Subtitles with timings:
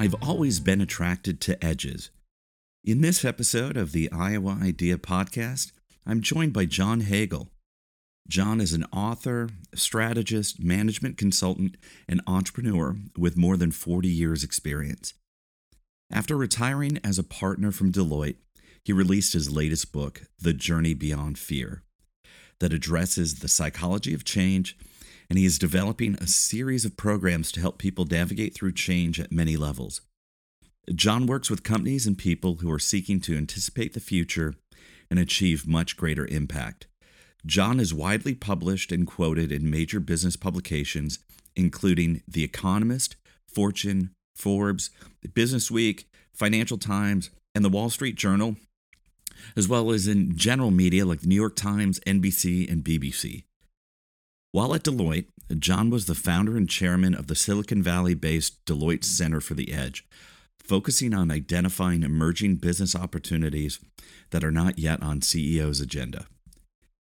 [0.00, 2.08] I've always been attracted to edges.
[2.82, 5.72] In this episode of the Iowa Idea Podcast,
[6.06, 7.50] I'm joined by John Hagel.
[8.26, 11.76] John is an author, strategist, management consultant,
[12.08, 15.12] and entrepreneur with more than 40 years' experience.
[16.10, 18.38] After retiring as a partner from Deloitte,
[18.82, 21.82] he released his latest book, The Journey Beyond Fear,
[22.58, 24.78] that addresses the psychology of change
[25.30, 29.30] and he is developing a series of programs to help people navigate through change at
[29.30, 30.00] many levels.
[30.92, 34.54] John works with companies and people who are seeking to anticipate the future
[35.08, 36.88] and achieve much greater impact.
[37.46, 41.20] John is widely published and quoted in major business publications,
[41.54, 43.14] including The Economist,
[43.46, 44.90] Fortune, Forbes,
[45.32, 48.56] Business Week, Financial Times, and the Wall Street Journal,
[49.56, 53.44] as well as in general media like the New York Times, NBC, and BBC.
[54.52, 59.04] While at Deloitte, John was the founder and chairman of the Silicon Valley based Deloitte
[59.04, 60.04] Center for the Edge,
[60.58, 63.78] focusing on identifying emerging business opportunities
[64.30, 66.26] that are not yet on CEO's agenda.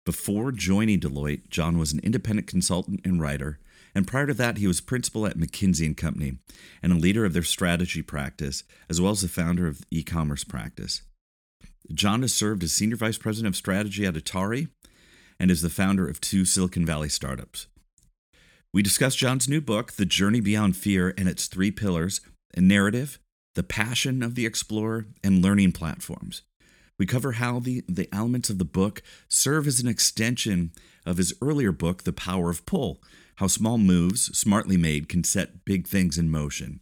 [0.04, 3.58] Before joining Deloitte, John was an independent consultant and writer,
[3.94, 6.38] and prior to that, he was principal at McKinsey and Company
[6.82, 10.44] and a leader of their strategy practice, as well as the founder of the e-commerce
[10.44, 11.00] practice.
[11.94, 14.68] John has served as senior vice president of strategy at Atari
[15.38, 17.66] and is the founder of two Silicon Valley startups.
[18.72, 22.20] We discuss John's new book, The Journey Beyond Fear, and its three pillars
[22.54, 23.18] a narrative,
[23.54, 26.42] the passion of the explorer, and learning platforms.
[26.98, 30.72] We cover how the, the elements of the book serve as an extension
[31.04, 33.02] of his earlier book, The Power of Pull,
[33.36, 36.80] how small moves, smartly made, can set big things in motion.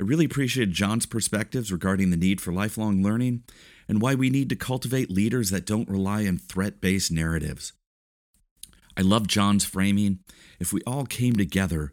[0.00, 3.44] I really appreciated John's perspectives regarding the need for lifelong learning
[3.92, 7.74] and why we need to cultivate leaders that don't rely on threat based narratives.
[8.96, 10.20] I love John's framing.
[10.58, 11.92] If we all came together,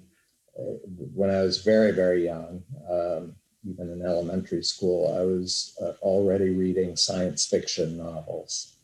[0.56, 3.34] when I was very, very young, um,
[3.68, 8.76] even in elementary school, I was uh, already reading science fiction novels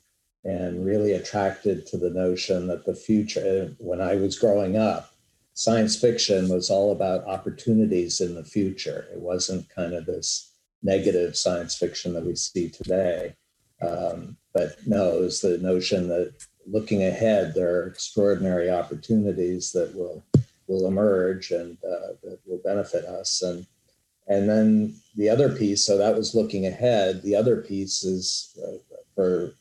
[0.45, 5.13] and really attracted to the notion that the future, uh, when I was growing up,
[5.53, 9.07] science fiction was all about opportunities in the future.
[9.13, 13.35] It wasn't kind of this negative science fiction that we see today.
[13.87, 16.33] Um, but no, it was the notion that
[16.67, 20.23] looking ahead, there are extraordinary opportunities that will
[20.67, 23.43] will emerge and uh, that will benefit us.
[23.43, 23.67] And
[24.31, 27.23] and then the other piece, so that was looking ahead.
[27.23, 28.79] The other piece is uh,
[29.17, 29.53] for,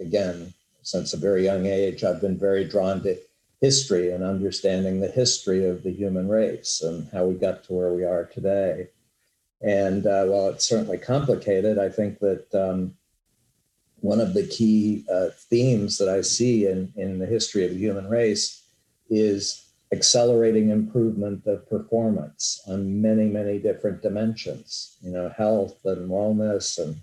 [0.00, 0.52] again,
[0.82, 3.16] since a very young age, I've been very drawn to
[3.60, 7.92] history and understanding the history of the human race and how we got to where
[7.92, 8.88] we are today.
[9.62, 12.96] And uh, while it's certainly complicated, I think that um,
[14.00, 17.78] one of the key uh, themes that I see in, in the history of the
[17.78, 18.64] human race
[19.08, 26.78] is accelerating improvement of performance on many, many different dimensions, you know, health and wellness.
[26.78, 27.00] And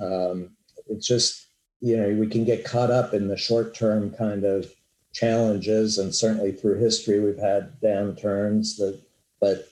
[0.00, 0.50] um,
[0.88, 1.48] it's just,
[1.80, 4.72] you know, we can get caught up in the short term kind of
[5.12, 5.98] challenges.
[5.98, 8.98] And certainly through history, we've had downturns that,
[9.40, 9.68] but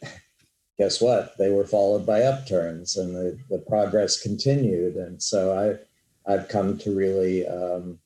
[0.76, 1.36] guess what?
[1.38, 4.96] They were followed by upturns and the, the progress continued.
[4.96, 5.78] And so
[6.26, 7.98] I, I've come to really um,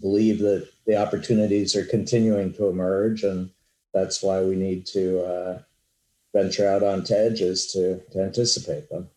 [0.00, 3.50] believe that the opportunities are continuing to emerge and
[3.96, 5.58] that's why we need to uh,
[6.34, 9.08] venture out onto edges to, to anticipate them.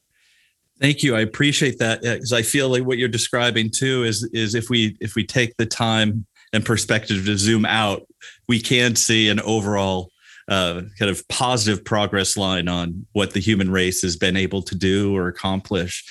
[0.79, 1.17] Thank you.
[1.17, 4.95] I appreciate that because I feel like what you're describing too is is if we
[5.01, 8.07] if we take the time and perspective to zoom out,
[8.47, 10.09] we can see an overall
[10.47, 14.75] uh, kind of positive progress line on what the human race has been able to
[14.75, 16.05] do or accomplish.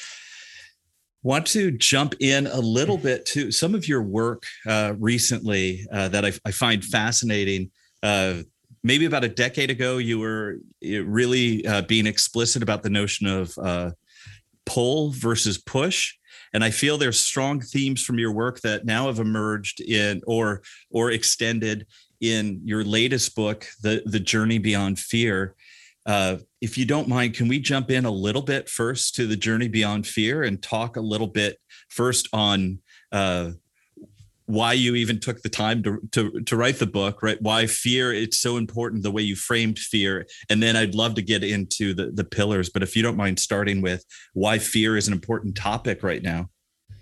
[1.23, 6.09] Want to jump in a little bit to some of your work uh, recently uh,
[6.09, 7.71] that I, I, find fascinating.
[8.89, 13.53] Maybe about a decade ago, you were really uh, being explicit about the notion of
[13.59, 13.91] uh,
[14.65, 16.15] pull versus push.
[16.55, 20.63] And I feel there's strong themes from your work that now have emerged in or
[20.89, 21.87] or extended
[22.23, 25.55] in your latest book, the the journey beyond fear.
[26.07, 29.37] Uh, if you don't mind, can we jump in a little bit first to the
[29.37, 31.59] journey beyond fear and talk a little bit
[31.91, 32.79] first on
[33.13, 33.51] uh,
[34.49, 37.41] why you even took the time to, to to write the book right?
[37.41, 38.13] Why fear?
[38.13, 40.27] It's so important the way you framed fear.
[40.49, 43.39] And then i'd love to get into the the pillars but if you don't mind
[43.39, 46.49] starting with why fear is an important topic right now.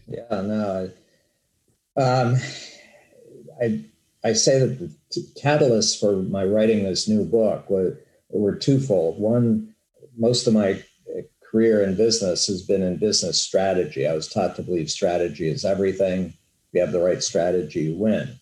[0.09, 0.91] Yeah no
[1.97, 2.37] um
[3.63, 3.85] i
[4.25, 4.79] i say that
[5.13, 9.21] the catalyst for my writing this new book were, were twofold.
[9.21, 9.73] One
[10.19, 10.83] most of my
[11.49, 14.07] career in business has been in business strategy.
[14.07, 16.35] I was taught to believe strategy is everything
[16.77, 18.39] you have the right strategy, you win.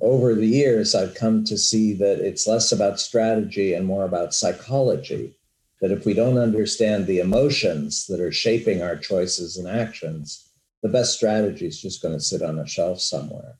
[0.00, 4.34] Over the years, I've come to see that it's less about strategy and more about
[4.34, 5.36] psychology.
[5.80, 10.48] That if we don't understand the emotions that are shaping our choices and actions,
[10.82, 13.54] the best strategy is just going to sit on a shelf somewhere.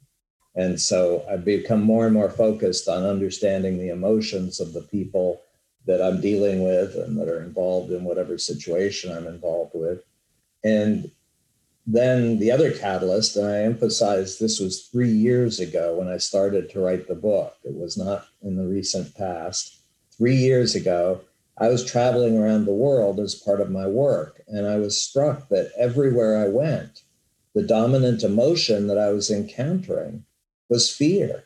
[0.56, 5.40] And so I've become more and more focused on understanding the emotions of the people
[5.86, 10.02] that I'm dealing with and that are involved in whatever situation I'm involved with.
[10.64, 11.10] And
[11.86, 16.70] then the other catalyst, and I emphasize this was three years ago when I started
[16.70, 17.56] to write the book.
[17.62, 19.80] It was not in the recent past.
[20.16, 21.20] Three years ago,
[21.58, 25.48] I was traveling around the world as part of my work, and I was struck
[25.50, 27.02] that everywhere I went,
[27.54, 30.24] the dominant emotion that I was encountering
[30.68, 31.44] was fear.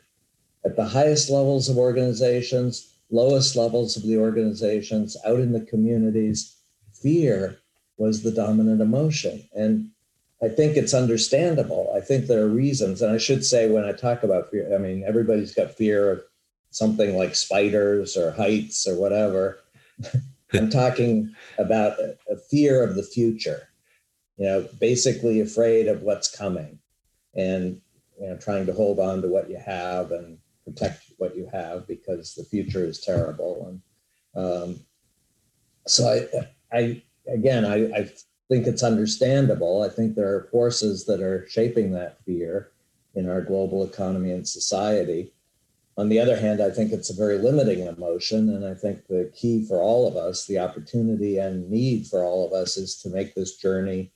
[0.65, 6.55] At the highest levels of organizations, lowest levels of the organizations, out in the communities,
[6.93, 7.59] fear
[7.97, 9.47] was the dominant emotion.
[9.53, 9.91] And
[10.41, 11.91] I think it's understandable.
[11.95, 13.01] I think there are reasons.
[13.01, 16.23] And I should say, when I talk about fear, I mean, everybody's got fear of
[16.71, 19.59] something like spiders or heights or whatever.
[20.53, 23.67] I'm talking about a, fear of the future,
[24.37, 26.79] you know, basically afraid of what's coming
[27.35, 27.81] and,
[28.19, 31.85] you know, trying to hold on to what you have and protect what you have
[31.87, 33.81] because the future is terrible.
[34.35, 34.79] And um,
[35.85, 38.09] so I, I, again, I, I
[38.49, 39.83] think it's understandable.
[39.83, 42.71] I think there are forces that are shaping that fear
[43.15, 45.31] in our global economy and society.
[45.97, 48.49] On the other hand, I think it's a very limiting emotion.
[48.49, 52.45] And I think the key for all of us, the opportunity and need for all
[52.45, 54.11] of us, is to make this journey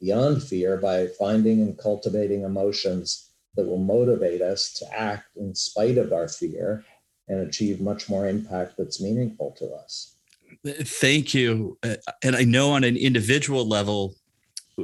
[0.00, 5.98] beyond fear by finding and cultivating emotions that will motivate us to act in spite
[5.98, 6.84] of our fear
[7.26, 10.17] and achieve much more impact that's meaningful to us.
[10.66, 11.78] Thank you.
[11.82, 14.14] Uh, and I know on an individual level,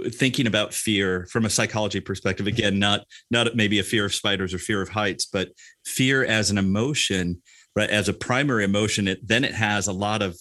[0.08, 4.54] thinking about fear from a psychology perspective, again, not not maybe a fear of spiders
[4.54, 5.50] or fear of heights, but
[5.84, 7.40] fear as an emotion,
[7.76, 7.90] right?
[7.90, 10.36] As a primary emotion, it then it has a lot of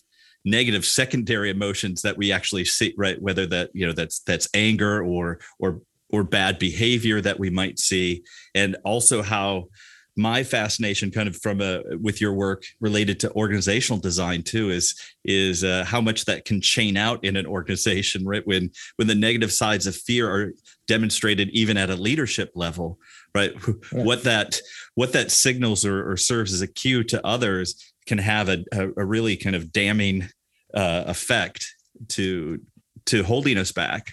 [0.45, 3.21] negative secondary emotions that we actually see, right?
[3.21, 7.79] Whether that you know that's that's anger or or or bad behavior that we might
[7.79, 8.23] see,
[8.53, 9.65] and also how
[10.15, 14.95] my fascination kind of from a with your work related to organizational design too is
[15.25, 18.45] is uh, how much that can chain out in an organization right?
[18.45, 20.53] When when the negative sides of fear are
[20.87, 22.99] demonstrated even at a leadership level
[23.35, 23.53] right?
[23.91, 24.03] Yeah.
[24.03, 24.59] what that
[24.95, 29.05] what that signals or, or, serves as a cue to others can have a, a,
[29.05, 30.29] really kind of damning
[30.73, 31.73] uh, effect
[32.09, 32.59] to
[33.05, 34.11] to holding us back.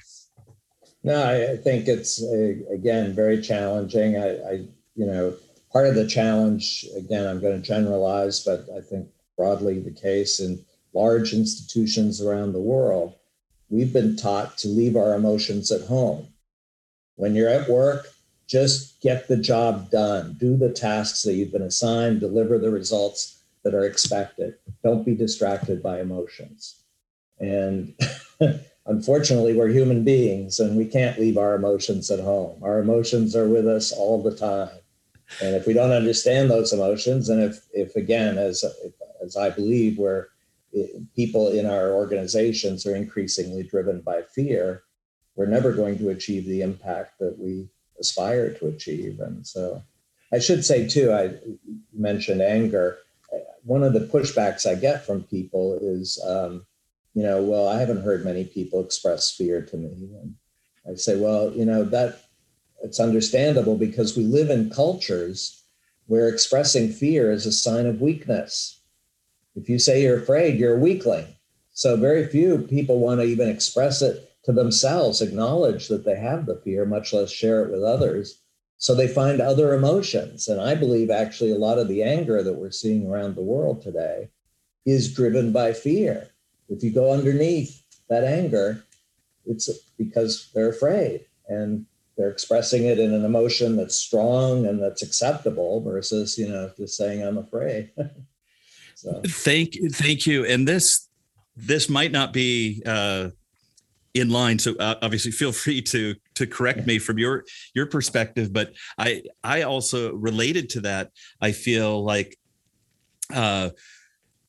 [1.03, 4.17] No i, I think it's uh, again very challenging.
[4.17, 4.53] I, I
[4.95, 5.35] you know
[5.73, 10.41] part of the challenge, again, I'm going to generalize, but I think broadly the case
[10.41, 13.15] in large institutions around the world,
[13.69, 16.27] we've been taught to leave our emotions at home.
[17.17, 18.07] When you're at work,
[18.47, 23.41] just get the job done, do the tasks that you've been assigned, deliver the results
[23.63, 24.55] that are expected.
[24.83, 26.83] Don't be distracted by emotions.
[27.39, 27.95] And
[28.87, 32.61] unfortunately, we're human beings and we can't leave our emotions at home.
[32.63, 34.71] Our emotions are with us all the time.
[35.43, 38.65] And if we don't understand those emotions, and if, if again, as,
[39.23, 40.29] as I believe, where
[41.17, 44.83] people in our organizations are increasingly driven by fear,
[45.37, 47.69] we're never going to achieve the impact that we
[47.99, 49.21] aspire to achieve.
[49.21, 49.83] And so
[50.33, 51.35] I should say, too, I
[51.93, 52.99] mentioned anger.
[53.65, 56.67] One of the pushbacks I get from people is, um,
[57.15, 60.11] you know, well, I haven't heard many people express fear to me.
[60.23, 60.35] And
[60.89, 62.21] I say, well, you know, that
[62.83, 65.63] it's understandable because we live in cultures
[66.07, 68.81] where expressing fear is a sign of weakness.
[69.55, 71.27] If you say you're afraid, you're a weakling.
[71.73, 76.47] So very few people want to even express it to themselves, acknowledge that they have
[76.47, 78.41] the fear, much less share it with others.
[78.79, 80.49] So they find other emotions.
[80.49, 83.83] And I believe actually a lot of the anger that we're seeing around the world
[83.83, 84.31] today
[84.87, 86.31] is driven by fear.
[86.69, 88.83] If you go underneath that anger,
[89.47, 89.69] it's
[89.99, 91.27] because they're afraid.
[91.49, 91.87] And
[92.21, 96.97] they're expressing it in an emotion that's strong and that's acceptable versus you know just
[96.97, 97.91] saying i'm afraid.
[99.01, 99.23] So.
[99.27, 100.45] Thank thank you.
[100.45, 101.09] And this
[101.57, 103.31] this might not be uh
[104.13, 104.59] in line.
[104.59, 109.23] So uh, obviously feel free to to correct me from your your perspective but i
[109.45, 111.11] i also related to that
[111.41, 112.39] i feel like
[113.35, 113.71] uh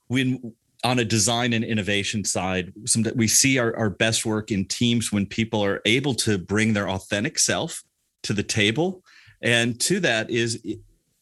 [0.07, 4.65] when on a design and innovation side, some, we see our, our best work in
[4.65, 7.83] teams when people are able to bring their authentic self
[8.23, 9.03] to the table.
[9.41, 10.61] And to that is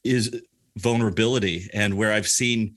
[0.04, 0.42] is
[0.78, 1.70] vulnerability.
[1.74, 2.76] And where I've seen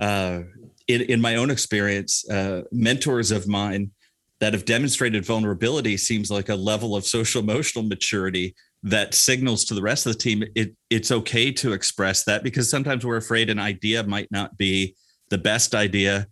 [0.00, 0.40] uh,
[0.88, 3.92] in, in my own experience, uh, mentors of mine
[4.40, 9.74] that have demonstrated vulnerability seems like a level of social emotional maturity that signals to
[9.74, 13.48] the rest of the team it, it's okay to express that because sometimes we're afraid
[13.48, 14.94] an idea might not be
[15.34, 16.28] the best idea.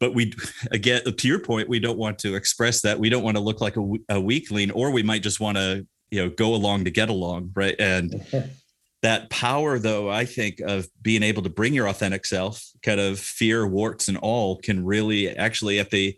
[0.00, 0.32] But we
[0.72, 2.98] again to your point we don't want to express that.
[2.98, 5.86] We don't want to look like a, a weakling or we might just want to
[6.10, 7.76] you know go along to get along right?
[7.78, 8.24] And
[9.02, 13.16] that power though i think of being able to bring your authentic self kind of
[13.18, 16.16] fear warts and all can really actually at the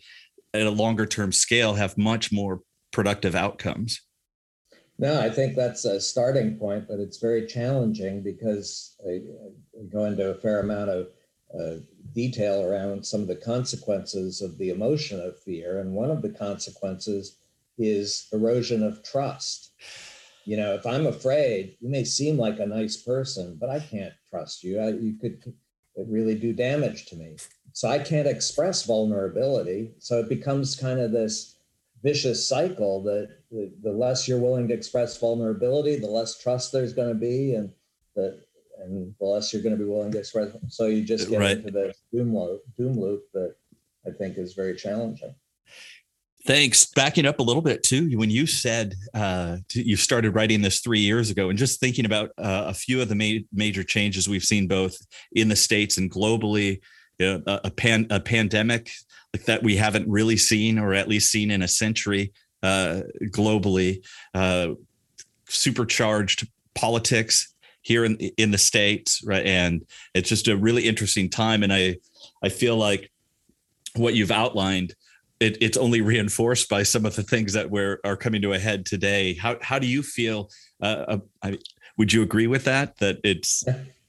[0.54, 4.00] at a longer term scale have much more productive outcomes.
[4.98, 9.20] No i think that's a starting point but it's very challenging because I,
[9.78, 11.08] I go into a fair amount of
[11.58, 11.76] uh,
[12.12, 15.80] detail around some of the consequences of the emotion of fear.
[15.80, 17.36] And one of the consequences
[17.78, 19.72] is erosion of trust.
[20.44, 24.14] You know, if I'm afraid, you may seem like a nice person, but I can't
[24.28, 24.80] trust you.
[24.80, 25.52] I, you could
[25.96, 27.36] really do damage to me.
[27.72, 29.92] So I can't express vulnerability.
[29.98, 31.56] So it becomes kind of this
[32.02, 36.94] vicious cycle that the, the less you're willing to express vulnerability, the less trust there's
[36.94, 37.54] going to be.
[37.54, 37.70] And
[38.14, 38.42] the,
[38.82, 40.56] and the less you're going to be willing to express.
[40.68, 41.56] So you just get right.
[41.58, 43.54] into this doom loop, doom loop that
[44.06, 45.34] I think is very challenging.
[46.46, 46.86] Thanks.
[46.86, 51.00] Backing up a little bit too, when you said uh, you started writing this three
[51.00, 54.42] years ago, and just thinking about uh, a few of the ma- major changes we've
[54.42, 54.96] seen both
[55.32, 56.80] in the states and globally,
[57.18, 58.90] you know, a, a, pan a pandemic
[59.34, 62.32] like that we haven't really seen, or at least seen in a century
[62.62, 64.02] uh, globally,
[64.34, 64.68] uh,
[65.46, 69.44] supercharged politics here in in the states, right?
[69.44, 69.84] And
[70.14, 71.96] it's just a really interesting time, and I
[72.42, 73.10] I feel like
[73.96, 74.94] what you've outlined.
[75.40, 78.58] It, it's only reinforced by some of the things that we're are coming to a
[78.58, 79.34] head today.
[79.34, 80.50] How how do you feel?
[80.82, 81.58] Uh, uh I,
[81.96, 82.98] would you agree with that?
[82.98, 83.64] That it's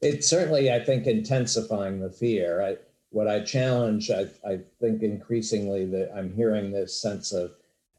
[0.00, 2.62] it's certainly, I think, intensifying the fear.
[2.62, 2.76] I,
[3.10, 7.52] what I challenge, I, I think increasingly that I'm hearing this sense of,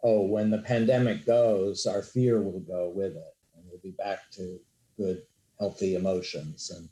[0.03, 4.29] oh, when the pandemic goes, our fear will go with it, and we'll be back
[4.33, 4.59] to
[4.97, 5.23] good,
[5.59, 6.71] healthy emotions.
[6.75, 6.89] And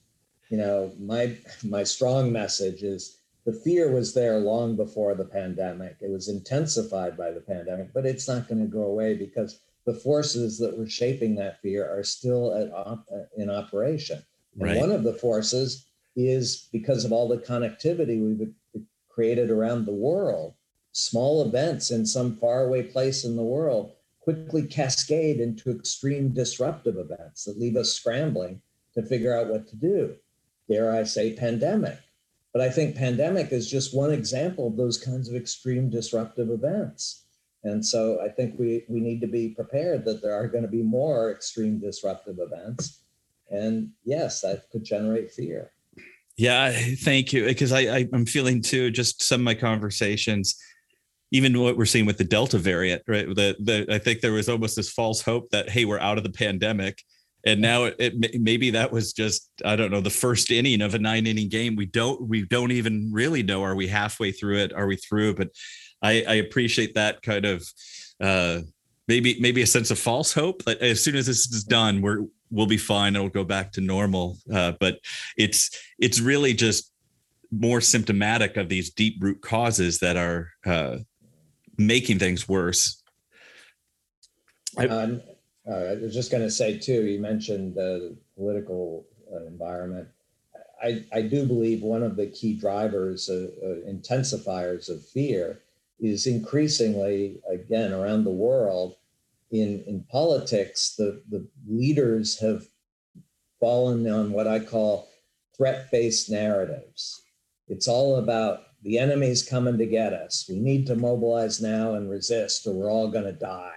[0.50, 5.98] you know, my my strong message is the fear was there long before the pandemic.
[6.02, 9.94] It was intensified by the pandemic, but it's not going to go away because the
[9.94, 14.24] forces that were shaping that fear are still at op- uh, in operation.
[14.56, 14.80] And right.
[14.80, 15.86] one of the forces
[16.16, 20.56] is because of all the connectivity we've created around the world.
[20.92, 23.95] Small events in some faraway place in the world
[24.26, 28.60] quickly cascade into extreme disruptive events that leave us scrambling
[28.96, 30.16] to figure out what to do.
[30.68, 32.00] Dare I say, pandemic.
[32.52, 37.26] But I think pandemic is just one example of those kinds of extreme disruptive events.
[37.64, 40.70] And so I think we, we need to be prepared that there are going to
[40.70, 43.04] be more extreme disruptive events.
[43.52, 45.72] And yes, that could generate fear.
[46.36, 47.46] Yeah, thank you.
[47.46, 50.60] Because I, I am feeling too just some of my conversations,
[51.32, 53.28] even what we're seeing with the Delta variant, right?
[53.28, 56.24] The the I think there was almost this false hope that hey, we're out of
[56.24, 57.02] the pandemic,
[57.46, 60.94] and now it, it maybe that was just I don't know the first inning of
[60.94, 61.76] a nine inning game.
[61.76, 64.74] We don't we don't even really know are we halfway through it?
[64.74, 65.36] Are we through?
[65.36, 65.50] But
[66.02, 67.68] I, I appreciate that kind of
[68.22, 68.62] uh,
[69.08, 72.26] maybe maybe a sense of false hope that as soon as this is done, we're
[72.50, 73.16] we'll be fine.
[73.16, 74.38] It'll go back to normal.
[74.52, 75.00] Uh, but
[75.38, 76.92] it's it's really just
[77.52, 80.98] more symptomatic of these deep root causes that are uh,
[81.78, 83.02] making things worse.
[84.78, 85.22] I, um,
[85.68, 87.06] uh, I was just going to say too.
[87.06, 90.08] You mentioned the political uh, environment.
[90.84, 95.62] I, I do believe one of the key drivers, uh, uh, intensifiers of fear,
[96.00, 98.98] is increasingly again around the world
[99.52, 102.66] in, in politics, the, the leaders have
[103.60, 105.10] fallen on what I call
[105.56, 107.22] threat based narratives.
[107.68, 110.46] It's all about the enemy's coming to get us.
[110.48, 113.72] We need to mobilize now and resist, or we're all going to die.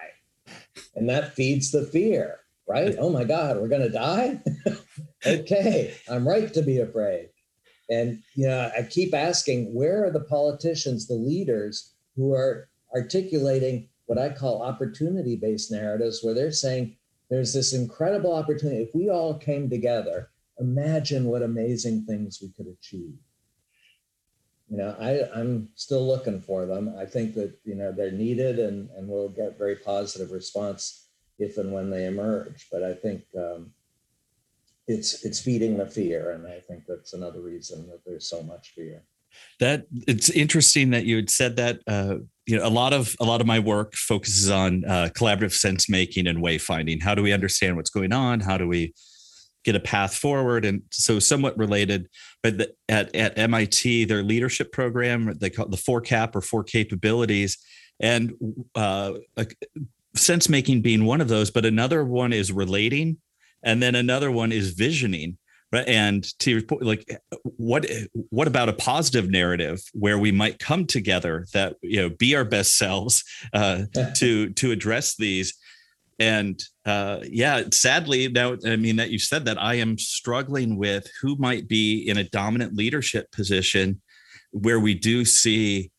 [0.95, 2.95] And that feeds the fear, right?
[2.99, 4.39] Oh my God, we're going to die?
[5.25, 7.29] okay, I'm right to be afraid.
[7.89, 13.89] And you know, I keep asking, where are the politicians, the leaders who are articulating
[14.05, 16.97] what I call opportunity based narratives, where they're saying
[17.31, 18.83] there's this incredible opportunity.
[18.83, 23.17] If we all came together, imagine what amazing things we could achieve.
[24.69, 26.93] You know, I, I'm still looking for them.
[26.97, 31.07] I think that, you know, they're needed and, and we'll get very positive response
[31.39, 32.67] if and when they emerge.
[32.71, 33.71] But I think um,
[34.87, 36.31] it's it's feeding the fear.
[36.31, 39.03] And I think that's another reason that there's so much fear
[39.59, 43.25] that it's interesting that you had said that uh, you know a lot of a
[43.25, 47.33] lot of my work focuses on uh, collaborative sense making and wayfinding how do we
[47.33, 48.93] understand what's going on how do we
[49.63, 52.07] get a path forward and so somewhat related
[52.41, 56.41] but the, at, at mit their leadership program they call it the four cap or
[56.41, 57.57] four capabilities.
[58.01, 58.33] And
[58.75, 59.13] uh,
[60.15, 63.17] sense making being one of those but another one is relating
[63.63, 65.37] and then another one is visioning.
[65.71, 67.85] Right and to your point like what
[68.31, 72.43] what about a positive narrative where we might come together that you know be our
[72.43, 73.83] best selves uh,
[74.15, 75.55] to to address these
[76.19, 81.09] and uh, yeah sadly now i mean that you said that i am struggling with
[81.21, 84.01] who might be in a dominant leadership position
[84.51, 85.91] where we do see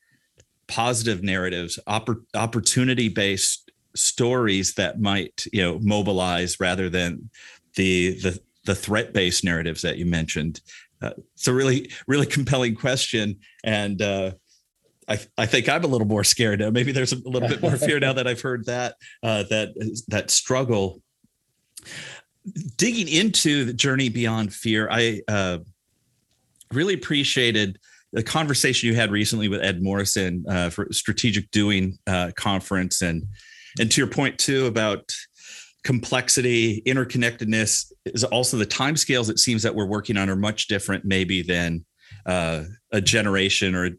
[0.69, 7.29] positive narratives oppor- opportunity based stories that might you know mobilize rather than
[7.77, 10.61] the the the threat based narratives that you mentioned.
[11.03, 13.39] Uh, it's a really, really compelling question.
[13.65, 14.33] And uh,
[15.11, 16.71] I, I think I'm a little more scared now.
[16.71, 20.31] Maybe there's a little bit more fear now that I've heard that, uh, that, that
[20.31, 21.03] struggle.
[22.77, 25.59] Digging into the journey beyond fear, I uh,
[26.73, 27.79] really appreciated
[28.13, 33.25] the conversation you had recently with Ed Morrison uh, for Strategic Doing uh, conference, and
[33.79, 35.13] and to your point too about
[35.85, 41.05] complexity, interconnectedness is also the timescales it seems that we're working on are much different,
[41.05, 41.85] maybe than
[42.27, 43.91] uh, a generation or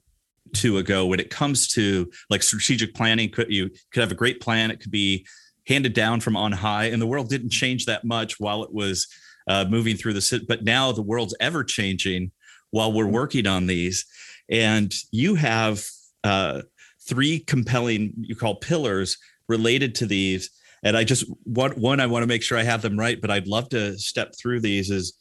[0.54, 1.06] two ago.
[1.06, 4.72] When it comes to like strategic planning, could you could have a great plan?
[4.72, 5.26] It could be
[5.68, 9.08] handed down from on high, and the world didn't change that much while it was
[9.48, 10.22] uh, moving through the.
[10.22, 10.46] City.
[10.48, 12.32] But now the world's ever changing
[12.72, 14.06] while we're working on these,
[14.50, 15.86] and you have
[16.24, 16.62] uh,
[17.08, 20.50] three compelling you call pillars related to these
[20.84, 23.30] and I just one one I want to make sure I have them right, but
[23.30, 24.90] I'd love to step through these.
[24.90, 25.14] Is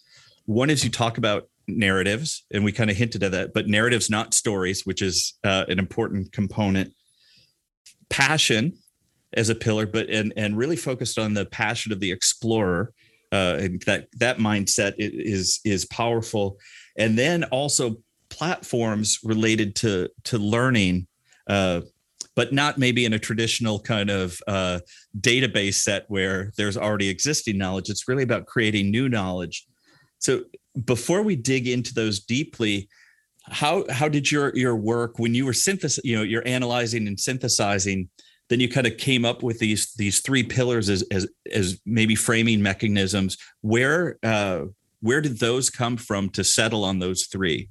[0.47, 4.11] one is you talk about narratives, and we kind of hinted at that, but narratives,
[4.11, 6.93] not stories, which is uh, an important component.
[8.09, 8.73] Passion
[9.35, 12.93] as a pillar, but and and really focused on the passion of the explorer.
[13.33, 16.57] Uh, that that mindset is is powerful,
[16.99, 17.97] and then also
[18.29, 21.07] platforms related to to learning.
[21.47, 21.83] Uh,
[22.37, 24.79] but not maybe in a traditional kind of uh,
[25.19, 27.91] database set where there's already existing knowledge.
[27.91, 29.67] It's really about creating new knowledge.
[30.21, 30.45] So
[30.85, 32.89] before we dig into those deeply,
[33.45, 37.19] how how did your your work when you were synthesis, you know, you're analyzing and
[37.19, 38.09] synthesizing,
[38.49, 42.15] then you kind of came up with these these three pillars as as as maybe
[42.15, 43.37] framing mechanisms.
[43.63, 44.67] Where uh,
[45.01, 47.69] where did those come from to settle on those three?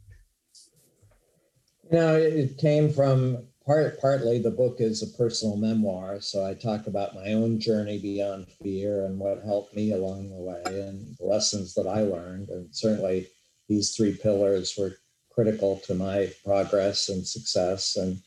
[1.91, 6.55] You know, it came from part partly the book is a personal memoir so i
[6.55, 11.15] talk about my own journey beyond fear and what helped me along the way and
[11.19, 12.49] the lessons that i learned.
[12.49, 13.27] And certainly
[13.67, 14.97] these three pillars were
[15.29, 17.95] critical to my progress and success.
[17.95, 18.17] And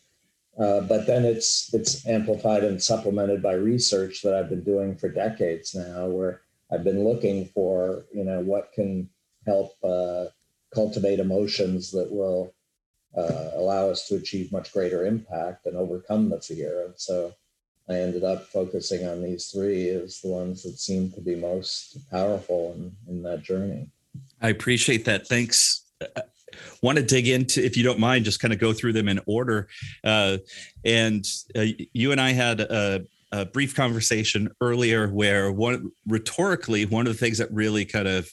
[0.60, 5.08] uh, but then it's it's amplified and supplemented by research that i've been doing for
[5.08, 9.10] decades now where I've been looking for, you know, what can
[9.46, 10.26] help uh,
[10.74, 12.54] cultivate emotions that will
[13.16, 16.86] uh, allow us to achieve much greater impact and overcome the fear.
[16.86, 17.32] And so
[17.88, 22.10] I ended up focusing on these three as the ones that seemed to be most
[22.10, 23.88] powerful in, in that journey.
[24.40, 25.26] I appreciate that.
[25.26, 25.84] Thanks.
[26.82, 29.20] want to dig into, if you don't mind, just kind of go through them in
[29.26, 29.68] order.
[30.04, 30.38] Uh,
[30.84, 31.24] and
[31.56, 37.12] uh, you and I had a, a, brief conversation earlier where one rhetorically, one of
[37.12, 38.30] the things that really kind of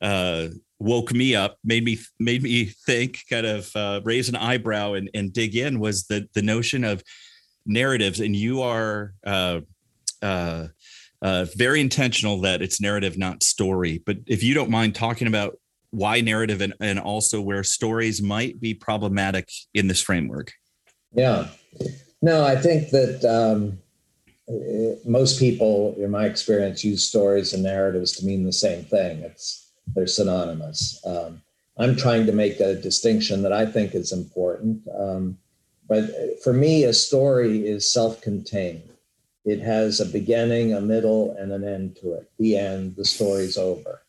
[0.00, 4.94] uh, woke me up, made me made me think, kind of uh, raise an eyebrow
[4.94, 7.02] and, and dig in was the the notion of
[7.66, 8.20] narratives.
[8.20, 9.60] And you are uh,
[10.22, 10.68] uh,
[11.22, 14.02] uh, very intentional that it's narrative, not story.
[14.04, 15.58] But if you don't mind talking about
[15.90, 20.52] why narrative and, and also where stories might be problematic in this framework.
[21.12, 21.48] Yeah.
[22.20, 23.78] No, I think that um,
[25.06, 29.20] most people, in my experience, use stories and narratives to mean the same thing.
[29.20, 31.00] It's they're synonymous.
[31.04, 31.42] Um,
[31.76, 34.86] I'm trying to make a distinction that I think is important.
[34.96, 35.38] Um,
[35.88, 36.10] but
[36.42, 38.88] for me, a story is self-contained.
[39.44, 42.30] It has a beginning, a middle, and an end to it.
[42.38, 44.00] The end, the story's over.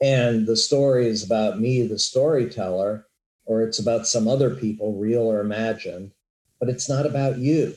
[0.00, 3.06] And the story is about me, the storyteller,
[3.44, 6.12] or it's about some other people, real or imagined,
[6.58, 7.74] but it's not about you.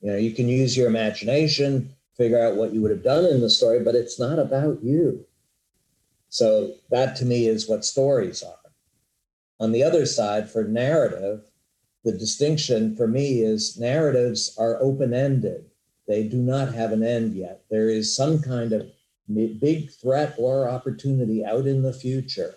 [0.00, 3.40] You know, you can use your imagination, figure out what you would have done in
[3.40, 5.24] the story, but it's not about you.
[6.28, 8.54] So that to me is what stories are.
[9.60, 11.42] On the other side, for narrative,
[12.04, 15.64] the distinction for me is narratives are open ended.
[16.06, 17.64] They do not have an end yet.
[17.70, 18.90] There is some kind of
[19.28, 22.54] big threat or opportunity out in the future.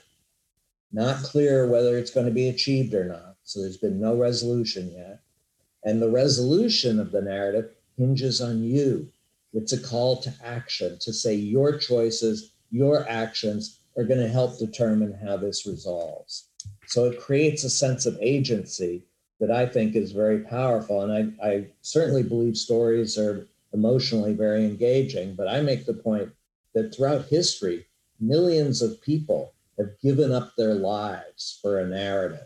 [0.94, 3.36] Not clear whether it's going to be achieved or not.
[3.44, 5.22] So there's been no resolution yet.
[5.84, 9.10] And the resolution of the narrative hinges on you.
[9.54, 14.58] It's a call to action to say your choices, your actions are going to help
[14.58, 16.48] determine how this resolves.
[16.88, 19.04] So it creates a sense of agency
[19.40, 21.02] that I think is very powerful.
[21.02, 26.32] And I, I certainly believe stories are emotionally very engaging, but I make the point
[26.74, 27.86] that throughout history,
[28.20, 32.46] millions of people have given up their lives for a narrative.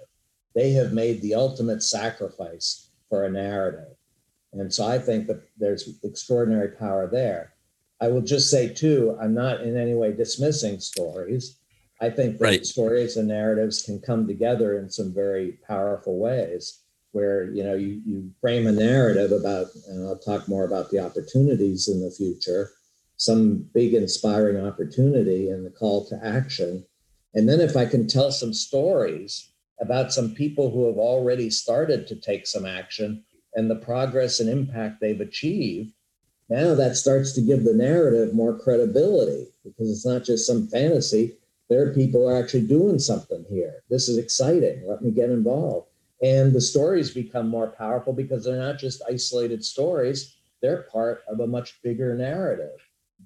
[0.53, 3.95] They have made the ultimate sacrifice for a narrative.
[4.53, 7.54] And so I think that there's extraordinary power there.
[8.01, 11.57] I will just say, too, I'm not in any way dismissing stories.
[12.01, 12.65] I think that right.
[12.65, 16.81] stories and narratives can come together in some very powerful ways
[17.13, 20.99] where you know you, you frame a narrative about and i'll talk more about the
[20.99, 22.71] opportunities in the future
[23.17, 26.85] some big inspiring opportunity and the call to action.
[27.33, 32.07] And then if I can tell some stories about some people who have already started
[32.07, 33.23] to take some action
[33.55, 35.93] and the progress and impact they've achieved,
[36.49, 41.35] now that starts to give the narrative more credibility because it's not just some fantasy.
[41.69, 43.83] There are people are actually doing something here.
[43.89, 44.83] This is exciting.
[44.87, 45.87] Let me get involved.
[46.21, 51.39] And the stories become more powerful because they're not just isolated stories, they're part of
[51.39, 52.79] a much bigger narrative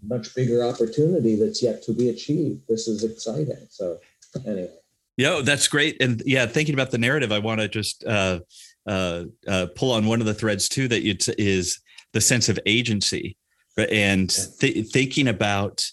[0.03, 2.62] much bigger opportunity that's yet to be achieved.
[2.67, 3.67] This is exciting.
[3.69, 3.99] So,
[4.45, 4.71] anyway.
[5.17, 6.01] Yeah, that's great.
[6.01, 8.39] And yeah, thinking about the narrative, I want to just uh,
[8.88, 11.82] uh, uh, pull on one of the threads too that it's, is
[12.13, 13.38] the sense of agency,
[13.78, 15.86] and th- thinking about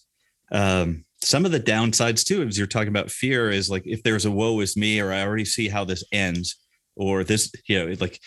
[0.52, 2.42] um, some of the downsides too.
[2.42, 5.22] As you're talking about fear, is like if there's a woe is me, or I
[5.22, 6.56] already see how this ends,
[6.96, 8.20] or this, you know, like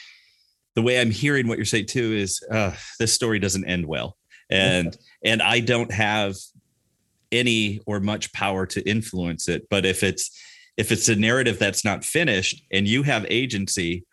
[0.76, 4.16] the way I'm hearing what you're saying too is uh, this story doesn't end well
[4.50, 6.36] and and I don't have
[7.32, 9.68] any or much power to influence it.
[9.70, 10.38] But if it's
[10.78, 14.06] if it's a narrative that's not finished and you have agency,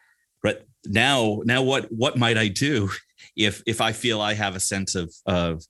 [0.42, 2.90] but now now what what might I do
[3.36, 5.62] if if I feel I have a sense of of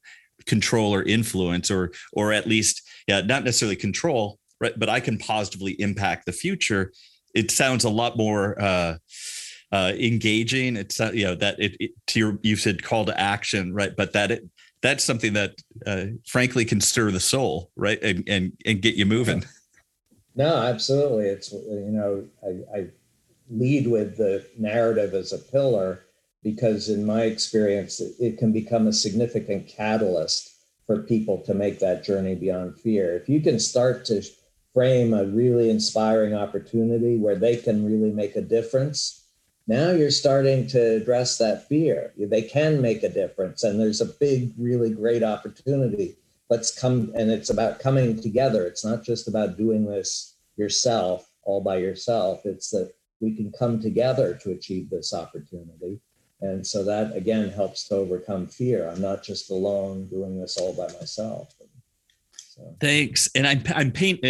[0.46, 5.18] control or influence or or at least yeah not necessarily control right but I can
[5.18, 6.92] positively impact the future.
[7.34, 8.60] It sounds a lot more.
[8.60, 8.98] uh
[9.72, 10.76] uh, engaging.
[10.76, 13.94] It's uh, you know that it, it, to your you said call to action, right?
[13.94, 14.48] But that it,
[14.80, 19.06] that's something that uh, frankly can stir the soul, right, and and, and get you
[19.06, 19.44] moving.
[20.34, 21.26] No, absolutely.
[21.26, 22.86] It's you know I, I
[23.50, 26.05] lead with the narrative as a pillar
[26.46, 30.54] because in my experience it, it can become a significant catalyst
[30.86, 33.16] for people to make that journey beyond fear.
[33.16, 34.22] If you can start to
[34.72, 39.24] frame a really inspiring opportunity where they can really make a difference
[39.68, 42.12] now you're starting to address that fear.
[42.16, 46.16] They can make a difference, and there's a big, really great opportunity.
[46.48, 48.64] Let's come, and it's about coming together.
[48.66, 52.42] It's not just about doing this yourself, all by yourself.
[52.44, 56.00] It's that we can come together to achieve this opportunity.
[56.40, 58.88] And so that again helps to overcome fear.
[58.88, 61.54] I'm not just alone doing this all by myself.
[62.32, 62.76] So.
[62.80, 63.28] Thanks.
[63.34, 64.20] And I'm I'm paint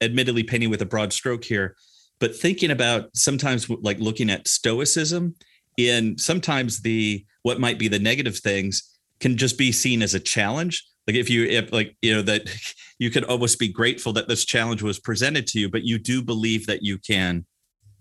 [0.00, 1.76] admittedly painting with a broad stroke here,
[2.18, 5.34] but thinking about sometimes like looking at stoicism
[5.76, 10.20] in sometimes the what might be the negative things can just be seen as a
[10.20, 12.48] challenge like if you if like you know that
[12.98, 16.22] you could almost be grateful that this challenge was presented to you but you do
[16.22, 17.44] believe that you can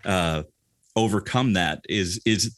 [0.06, 0.44] uh
[0.96, 2.56] overcome that is is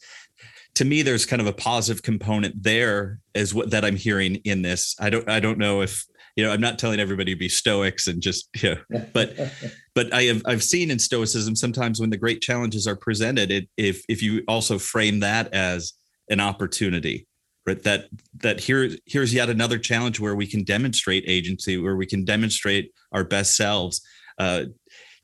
[0.78, 4.62] to me there's kind of a positive component there as what that i'm hearing in
[4.62, 4.94] this.
[5.00, 6.04] I don't i don't know if
[6.36, 9.36] you know i'm not telling everybody to be stoics and just you know but
[9.96, 13.68] but i have i've seen in stoicism sometimes when the great challenges are presented it
[13.76, 15.94] if if you also frame that as
[16.30, 17.26] an opportunity
[17.66, 17.82] right?
[17.82, 22.24] That that here here's yet another challenge where we can demonstrate agency where we can
[22.24, 24.00] demonstrate our best selves.
[24.38, 24.66] Uh,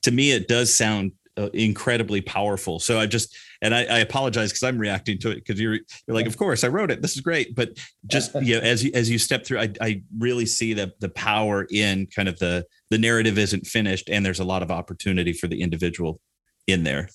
[0.03, 2.79] to me it does sound uh, incredibly powerful.
[2.79, 6.15] So i just and i, I apologize because i'm reacting to it because you're you're
[6.15, 7.03] like of course i wrote it.
[7.03, 7.55] This is great.
[7.55, 7.71] But
[8.07, 11.09] just you know as you as you step through i, I really see the the
[11.09, 15.33] power in kind of the the narrative isn't finished and there's a lot of opportunity
[15.33, 16.21] for the individual
[16.67, 17.09] in there.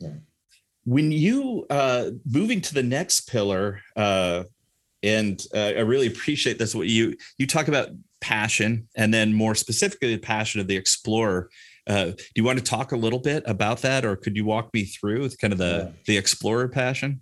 [0.00, 0.14] Yeah.
[0.84, 4.44] When you uh moving to the next pillar uh
[5.02, 7.90] and uh, i really appreciate this what you you talk about
[8.20, 11.50] passion and then more specifically the passion of the explorer
[11.86, 14.72] uh, do you want to talk a little bit about that or could you walk
[14.72, 16.00] me through kind of the yeah.
[16.06, 17.20] the explorer passion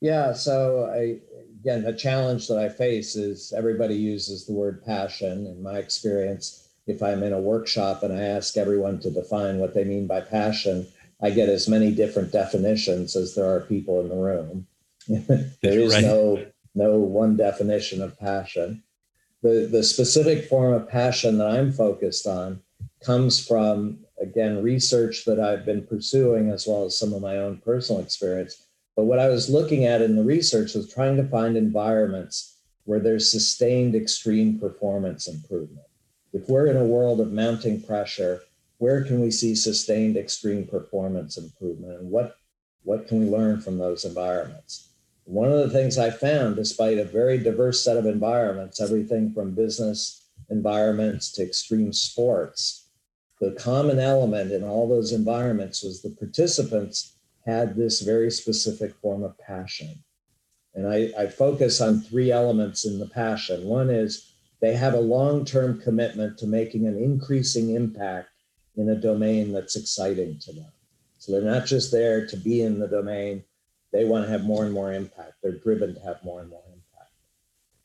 [0.00, 1.18] yeah so i
[1.60, 6.68] again the challenge that i face is everybody uses the word passion in my experience
[6.86, 10.20] if i'm in a workshop and i ask everyone to define what they mean by
[10.20, 10.86] passion
[11.22, 14.66] I get as many different definitions as there are people in the room.
[15.62, 16.04] there is right.
[16.04, 18.82] no no one definition of passion.
[19.42, 22.62] The the specific form of passion that I'm focused on
[23.04, 27.58] comes from again research that I've been pursuing as well as some of my own
[27.58, 28.66] personal experience.
[28.96, 33.00] But what I was looking at in the research was trying to find environments where
[33.00, 35.86] there's sustained extreme performance improvement.
[36.32, 38.42] If we're in a world of mounting pressure,
[38.80, 42.36] where can we see sustained extreme performance improvement and what
[42.82, 44.88] what can we learn from those environments
[45.24, 49.54] one of the things i found despite a very diverse set of environments everything from
[49.54, 52.79] business environments to extreme sports
[53.40, 59.22] the common element in all those environments was the participants had this very specific form
[59.22, 60.02] of passion
[60.74, 65.00] and I, I focus on three elements in the passion one is they have a
[65.00, 68.28] long-term commitment to making an increasing impact
[68.76, 70.72] in a domain that's exciting to them.
[71.18, 73.42] So they're not just there to be in the domain,
[73.92, 75.34] they want to have more and more impact.
[75.42, 77.12] They're driven to have more and more impact.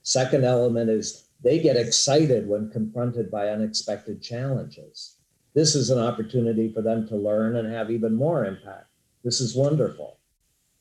[0.04, 5.15] Second element is they get excited when confronted by unexpected challenges.
[5.56, 8.89] This is an opportunity for them to learn and have even more impact.
[9.24, 10.20] This is wonderful.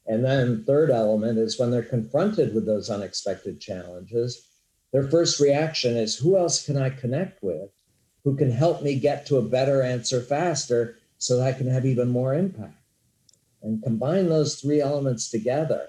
[0.07, 4.47] And then third element is when they're confronted with those unexpected challenges,
[4.93, 7.71] their first reaction is who else can I connect with
[8.25, 11.87] who can help me get to a better answer faster so that I can have
[11.87, 12.81] even more impact.
[13.63, 15.89] And combine those three elements together.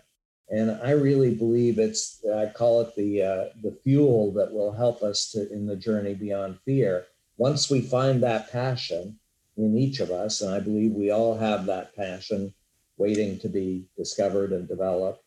[0.49, 5.01] And I really believe it's, I call it the, uh, the fuel that will help
[5.01, 7.05] us to, in the journey beyond fear.
[7.37, 9.17] Once we find that passion
[9.57, 12.53] in each of us, and I believe we all have that passion
[12.97, 15.23] waiting to be discovered and developed,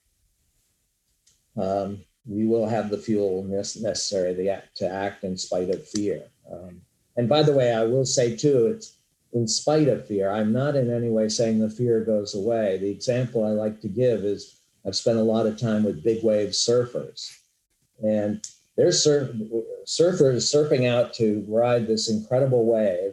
[1.56, 4.34] um, we will have the fuel necessary
[4.76, 6.24] to act in spite of fear.
[6.50, 6.82] Um,
[7.16, 8.98] and by the way, I will say too, it's
[9.32, 10.30] in spite of fear.
[10.30, 12.78] I'm not in any way saying the fear goes away.
[12.78, 16.22] The example I like to give is I've spent a lot of time with big
[16.22, 17.36] wave surfers,
[18.02, 18.46] and
[18.78, 19.36] they're surf-
[19.84, 23.12] surfers surfing out to ride this incredible wave.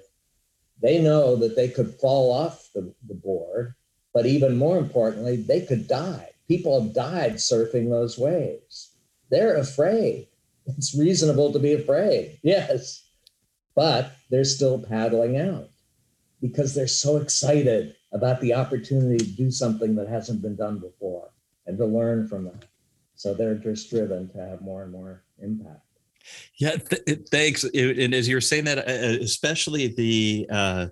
[0.82, 3.76] They know that they could fall off the, the board,
[4.14, 6.30] but even more importantly, they could die.
[6.48, 8.96] People have died surfing those waves.
[9.30, 10.30] They're afraid.
[10.66, 12.40] It's reasonable to be afraid.
[12.44, 13.02] Yes
[13.76, 15.70] but they're still paddling out
[16.42, 21.30] because they're so excited about the opportunity to do something that hasn't been done before
[21.68, 22.66] and to learn from that.
[23.16, 25.82] So they're just driven to have more and more impact.
[26.60, 27.64] Yeah, th- thanks.
[27.64, 30.88] And as you're saying that, uh, uh, especially the uh,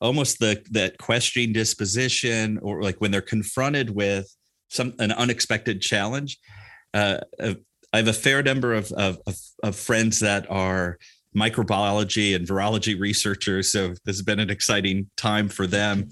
[0.00, 4.34] almost the that questioning disposition, or like when they're confronted with
[4.68, 6.38] some an unexpected challenge.
[6.92, 7.54] Uh, uh
[7.92, 9.18] I have a fair number of, of,
[9.62, 10.98] of friends that are
[11.36, 13.70] microbiology and virology researchers.
[13.70, 16.08] So this has been an exciting time for them.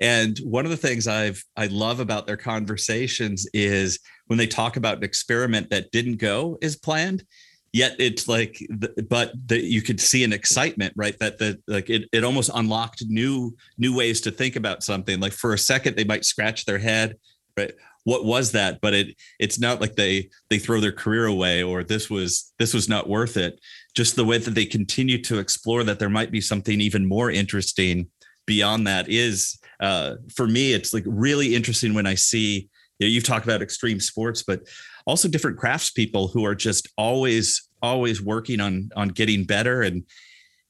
[0.00, 4.76] And one of the things I've I love about their conversations is when they talk
[4.76, 7.24] about an experiment that didn't go as planned,
[7.72, 8.64] yet it's like
[9.08, 11.18] but that you could see an excitement right?
[11.18, 15.20] That the like it, it almost unlocked new new ways to think about something.
[15.20, 17.16] Like for a second they might scratch their head
[17.56, 17.72] right?
[18.04, 18.80] What was that?
[18.80, 22.74] But it it's not like they they throw their career away or this was this
[22.74, 23.58] was not worth it.
[23.94, 27.30] Just the way that they continue to explore that there might be something even more
[27.30, 28.08] interesting
[28.46, 33.10] beyond that is uh, for me it's like really interesting when i see you know,
[33.10, 34.62] you've talked about extreme sports but
[35.06, 40.04] also different craftspeople who are just always always working on on getting better and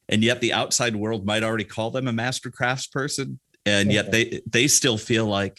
[0.09, 4.11] and yet the outside world might already call them a master crafts person and yet
[4.11, 5.59] they they still feel like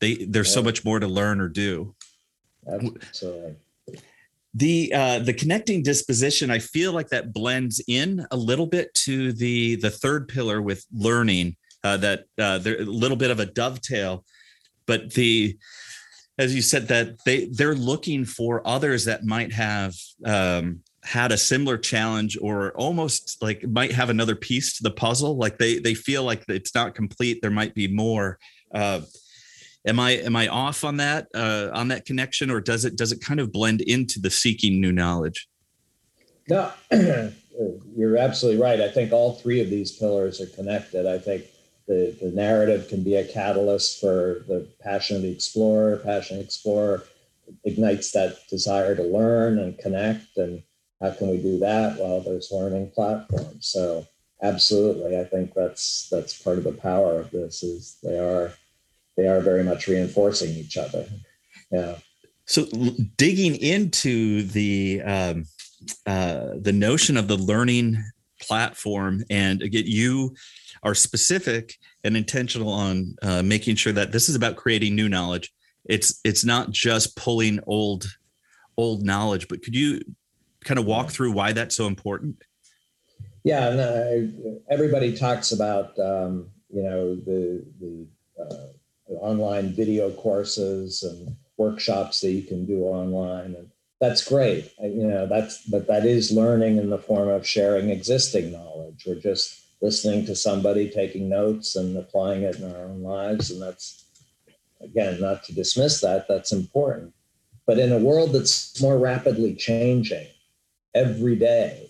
[0.00, 0.54] they there's yeah.
[0.54, 1.94] so much more to learn or do
[2.66, 3.56] Absolutely.
[4.54, 9.32] the uh the connecting disposition i feel like that blends in a little bit to
[9.32, 13.46] the the third pillar with learning uh that uh there a little bit of a
[13.46, 14.24] dovetail
[14.86, 15.56] but the
[16.42, 21.36] as you said that they they're looking for others that might have um had a
[21.36, 25.36] similar challenge or almost like might have another piece to the puzzle.
[25.36, 27.40] Like they they feel like it's not complete.
[27.42, 28.38] There might be more.
[28.72, 29.02] Uh,
[29.86, 33.12] am i am i off on that uh, on that connection or does it does
[33.12, 35.48] it kind of blend into the seeking new knowledge?
[36.48, 36.72] No
[37.96, 38.80] you're absolutely right.
[38.80, 41.06] I think all three of these pillars are connected.
[41.06, 41.44] I think
[41.92, 47.02] the, the narrative can be a catalyst for the passion of the explorer passion explorer
[47.64, 50.62] ignites that desire to learn and connect and
[51.02, 51.98] how can we do that?
[51.98, 53.66] Well, there's learning platforms.
[53.66, 54.06] So
[54.40, 58.52] absolutely, I think that's that's part of the power of this is they are
[59.16, 61.04] they are very much reinforcing each other.
[61.72, 61.96] Yeah.
[62.46, 62.66] So
[63.16, 65.44] digging into the um,
[66.06, 68.02] uh, the notion of the learning
[68.42, 70.34] platform, and again, you
[70.82, 75.52] are specific and intentional on uh, making sure that this is about creating new knowledge.
[75.84, 78.06] It's it's not just pulling old
[78.76, 80.00] old knowledge, but could you
[80.64, 82.42] kind of walk through why that's so important?
[83.44, 88.06] Yeah, and uh, everybody talks about um, you know the the,
[88.40, 88.66] uh,
[89.08, 93.68] the, online video courses and workshops that you can do online, and
[94.02, 94.72] that's great.
[94.82, 99.14] You know, that's but that is learning in the form of sharing existing knowledge We're
[99.14, 104.04] just listening to somebody, taking notes, and applying it in our own lives, and that's
[104.80, 106.26] again not to dismiss that.
[106.26, 107.14] That's important,
[107.64, 110.26] but in a world that's more rapidly changing
[110.96, 111.88] every day.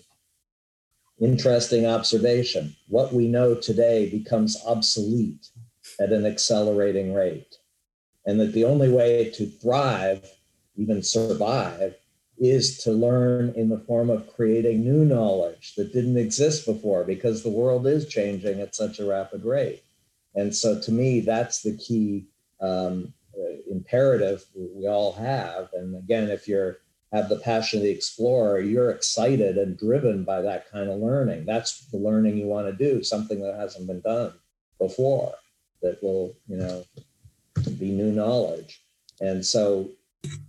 [1.19, 2.75] Interesting observation.
[2.89, 5.47] What we know today becomes obsolete
[5.99, 7.55] at an accelerating rate.
[8.25, 10.29] And that the only way to thrive,
[10.75, 11.95] even survive,
[12.43, 17.41] is to learn in the form of creating new knowledge that didn't exist before because
[17.41, 19.83] the world is changing at such a rapid rate.
[20.35, 22.25] And so, to me, that's the key
[22.59, 25.69] um, uh, imperative we all have.
[25.73, 26.79] And again, if you're
[27.13, 31.45] have the passion of the explorer, you're excited and driven by that kind of learning.
[31.45, 34.33] That's the learning you want to do, something that hasn't been done
[34.79, 35.35] before
[35.83, 36.83] that will, you know,
[37.77, 38.81] be new knowledge.
[39.21, 39.91] And so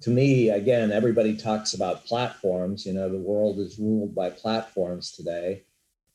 [0.01, 2.85] to me, again, everybody talks about platforms.
[2.87, 5.63] You know, the world is ruled by platforms today.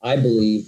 [0.01, 0.67] I believe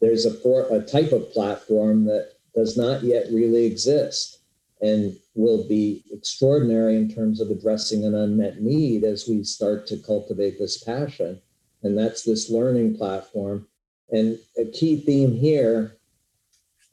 [0.00, 4.40] there's a, for, a type of platform that does not yet really exist
[4.80, 9.96] and will be extraordinary in terms of addressing an unmet need as we start to
[9.98, 11.40] cultivate this passion.
[11.82, 13.66] And that's this learning platform.
[14.10, 15.96] And a key theme here,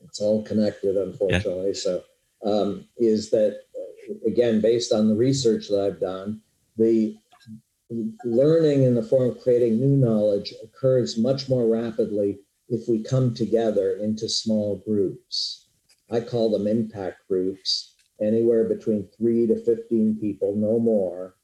[0.04, 1.68] it's all connected, unfortunately.
[1.68, 1.74] Yeah.
[1.74, 2.04] So,
[2.46, 3.63] um, is that,
[4.26, 6.42] again, based on the research that I've done,
[6.78, 7.18] the
[8.26, 12.40] learning in the form of creating new knowledge occurs much more rapidly
[12.70, 15.68] if we come together into small groups.
[16.10, 21.36] I call them impact groups, anywhere between three to 15 people, no more,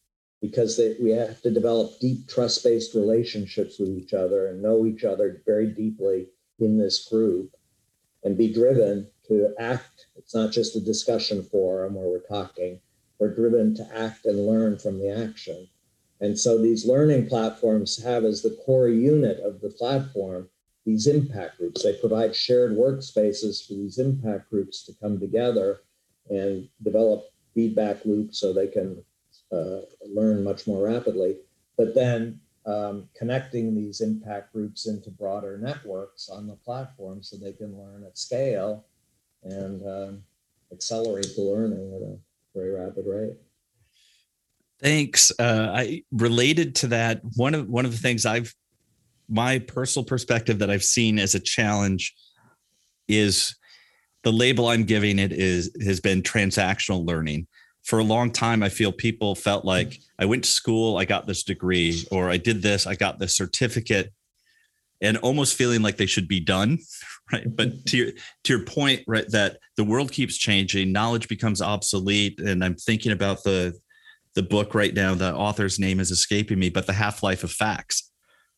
[0.42, 4.86] because they, we have to develop deep trust based relationships with each other and know
[4.86, 6.28] each other very deeply
[6.60, 7.52] in this group
[8.24, 10.08] and be driven to act.
[10.18, 12.80] It's not just a discussion forum where we're talking,
[13.20, 15.68] we're driven to act and learn from the action.
[16.22, 20.50] And so these learning platforms have as the core unit of the platform
[20.86, 21.84] these impact groups.
[21.84, 25.82] They provide shared workspaces for these impact groups to come together
[26.30, 29.04] and develop feedback loops so they can
[29.52, 31.38] uh, learn much more rapidly.
[31.78, 37.54] But then um, connecting these impact groups into broader networks on the platform so they
[37.54, 38.86] can learn at scale
[39.44, 40.24] and um,
[40.72, 42.18] accelerate the learning at a
[42.56, 43.34] very rapid rate.
[44.82, 45.32] Thanks.
[45.38, 47.22] Uh, I related to that.
[47.36, 48.54] One of one of the things I've
[49.28, 52.16] my personal perspective that I've seen as a challenge
[53.08, 53.56] is
[54.24, 57.48] the label I'm giving it is has been transactional learning.
[57.84, 61.28] For a long time, I feel people felt like I went to school, I got
[61.28, 64.12] this degree, or I did this, I got this certificate,
[65.02, 66.80] and almost feeling like they should be done,
[67.32, 68.12] right but to your
[68.44, 73.12] to your point right that the world keeps changing knowledge becomes obsolete and i'm thinking
[73.12, 73.74] about the
[74.36, 78.12] the book right now the author's name is escaping me but the half-life of facts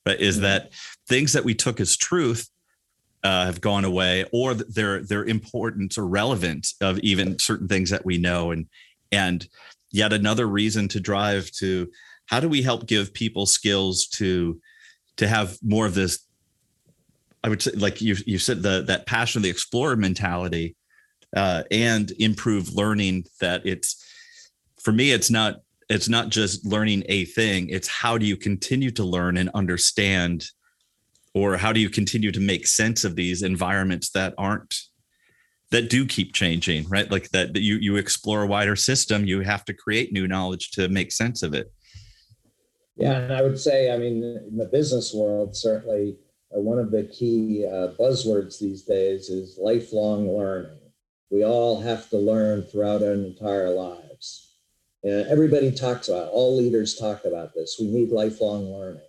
[0.06, 0.44] right is mm-hmm.
[0.44, 0.74] that
[1.08, 2.50] things that we took as truth
[3.24, 8.04] uh, have gone away or their their importance or relevance of even certain things that
[8.04, 8.66] we know and
[9.12, 9.48] and
[9.92, 11.88] yet another reason to drive to
[12.26, 14.60] how do we help give people skills to
[15.18, 16.26] to have more of this
[17.44, 20.76] I would say, like you you said, the that passion of the explorer mentality,
[21.36, 23.26] uh, and improve learning.
[23.40, 24.04] That it's
[24.82, 27.70] for me, it's not it's not just learning a thing.
[27.70, 30.46] It's how do you continue to learn and understand,
[31.34, 34.76] or how do you continue to make sense of these environments that aren't
[35.72, 37.10] that do keep changing, right?
[37.10, 40.72] Like that, that you you explore a wider system, you have to create new knowledge
[40.72, 41.72] to make sense of it.
[42.98, 46.18] Yeah, and I would say, I mean, in the business world, certainly
[46.60, 50.78] one of the key uh, buzzwords these days is lifelong learning.
[51.30, 54.56] We all have to learn throughout our entire lives.
[55.04, 57.78] And everybody talks about, all leaders talk about this.
[57.80, 59.02] We need lifelong learning.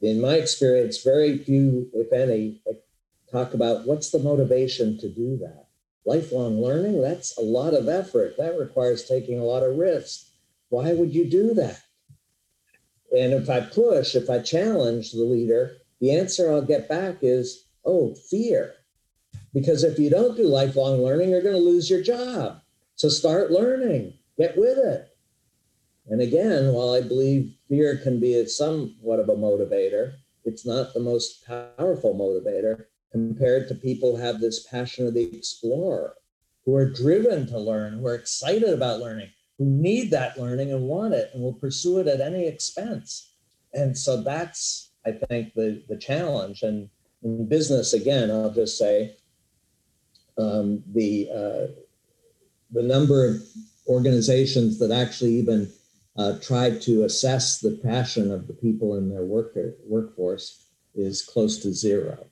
[0.00, 2.60] In my experience, very few, if any,
[3.32, 5.66] talk about what's the motivation to do that.
[6.04, 8.36] Lifelong learning, that's a lot of effort.
[8.38, 10.30] That requires taking a lot of risks.
[10.68, 11.80] Why would you do that?
[13.16, 17.66] And if I push, if I challenge the leader, the answer I'll get back is,
[17.84, 18.74] oh, fear.
[19.52, 22.60] Because if you don't do lifelong learning, you're going to lose your job.
[22.96, 25.08] So start learning, get with it.
[26.08, 31.00] And again, while I believe fear can be somewhat of a motivator, it's not the
[31.00, 36.14] most powerful motivator compared to people who have this passion of the explorer,
[36.64, 39.28] who are driven to learn, who are excited about learning,
[39.58, 43.32] who need that learning and want it and will pursue it at any expense.
[43.74, 46.62] And so that's I think the the challenge.
[46.62, 46.88] And
[47.22, 49.16] in business, again, I'll just say
[50.36, 51.66] um, the uh,
[52.70, 53.42] the number of
[53.86, 55.70] organizations that actually even
[56.16, 61.58] uh, try to assess the passion of the people in their worker workforce is close
[61.58, 62.26] to zero.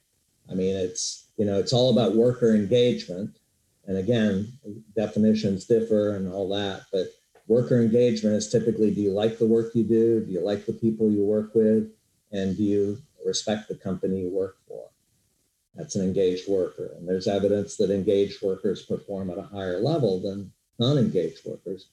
[0.51, 3.39] I mean, it's you know it's all about worker engagement,
[3.87, 4.53] and again,
[4.95, 7.09] definitions differ and all that, but
[7.49, 10.73] worker engagement is typically do you like the work you do do you like the
[10.73, 11.89] people you work with
[12.33, 14.89] and do you respect the company you work for?
[15.75, 16.95] That's an engaged worker.
[16.97, 21.89] And there's evidence that engaged workers perform at a higher level than non engaged workers.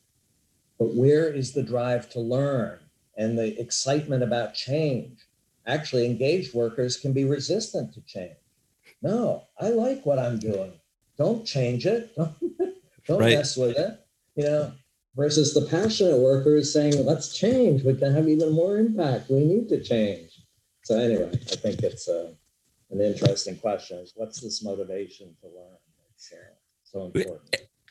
[0.80, 2.80] But where is the drive to learn
[3.18, 5.20] and the excitement about change?
[5.66, 8.36] Actually, engaged workers can be resistant to change.
[9.02, 10.74] No, I like what I'm doing.
[11.18, 12.16] Don't change it.
[12.16, 12.34] Don't,
[13.08, 13.38] don't right.
[13.38, 14.00] mess with it.
[14.36, 14.74] You know,
[15.16, 17.84] versus the passionate workers saying, let's change.
[17.84, 19.30] We can have even more impact.
[19.30, 20.32] We need to change.
[20.84, 22.32] So anyway, I think it's uh,
[22.92, 25.78] an interesting question is what's this motivation to learn?
[26.16, 26.54] It's uh,
[26.84, 27.42] so important.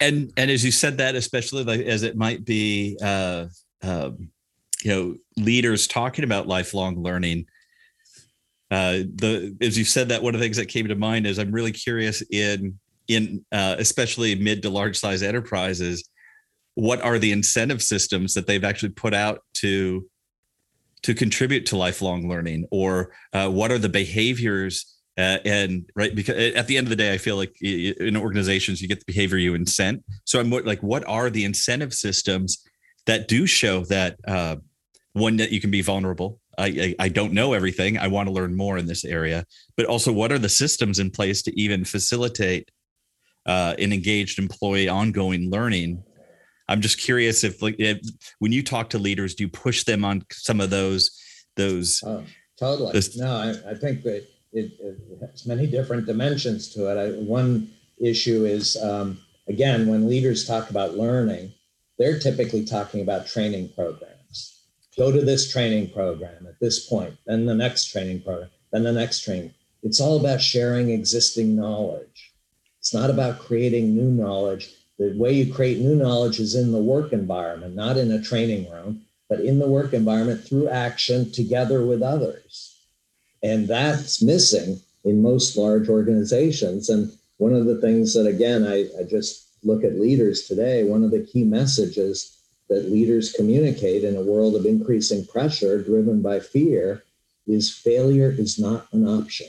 [0.01, 3.47] And, and as you said that, especially like as it might be, uh,
[3.83, 4.31] um,
[4.83, 7.47] you know, leaders talking about lifelong learning,
[8.73, 11.39] uh, the as you said that one of the things that came to mind is
[11.39, 16.09] I'm really curious in in uh, especially mid to large size enterprises
[16.75, 20.07] what are the incentive systems that they've actually put out to
[21.03, 22.67] to contribute to lifelong learning?
[22.71, 24.87] Or uh, what are the behaviors
[25.19, 28.81] uh, and right because at the end of the day i feel like in organizations
[28.81, 30.03] you get the behavior you incent.
[30.25, 32.65] So i'm like what are the incentive systems
[33.07, 34.57] that do show that uh,
[35.13, 36.39] one that you can be vulnerable?
[36.59, 37.99] I, I, I don't know everything.
[37.99, 39.45] I want to learn more in this area.
[39.77, 42.71] But also what are the systems in place to even facilitate
[43.47, 46.03] uh, an engaged employee ongoing learning
[46.69, 48.01] I'm just curious if like if,
[48.39, 51.19] when you talk to leaders, do you push them on some of those
[51.57, 52.03] those?
[52.05, 52.25] Oh,
[52.59, 52.93] totally.
[52.93, 56.99] Those, no, I, I, think that it, it, has many different dimensions to it.
[56.99, 61.53] I, one issue is um, again when leaders talk about learning,
[61.99, 64.63] they're typically talking about training programs.
[64.97, 68.93] Go to this training program at this point, then the next training program, then the
[68.93, 69.55] next training.
[69.83, 72.33] It's all about sharing existing knowledge.
[72.79, 74.71] It's not about creating new knowledge
[75.03, 78.71] the way you create new knowledge is in the work environment, not in a training
[78.71, 82.79] room, but in the work environment through action together with others.
[83.43, 86.89] And that's missing in most large organizations.
[86.89, 91.03] And one of the things that, again, I, I just look at leaders today, one
[91.03, 92.37] of the key messages
[92.69, 97.03] that leaders communicate in a world of increasing pressure driven by fear
[97.47, 99.49] is failure is not an option.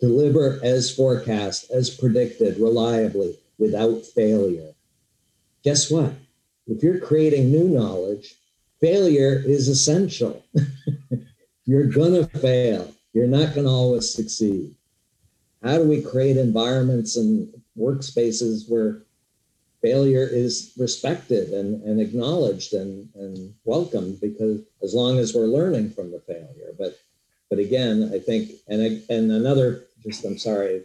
[0.00, 4.72] Deliver as forecast, as predicted, reliably, without failure.
[5.64, 6.12] Guess what?
[6.66, 8.34] If you're creating new knowledge,
[8.80, 10.44] failure is essential.
[11.64, 12.92] you're going to fail.
[13.12, 14.74] You're not going to always succeed.
[15.62, 19.02] how do we create environments and workspaces where
[19.82, 25.90] failure is respected and, and acknowledged and, and welcomed because as long as we're learning
[25.90, 26.98] from the failure but
[27.48, 30.82] but again i think and and another just i'm sorry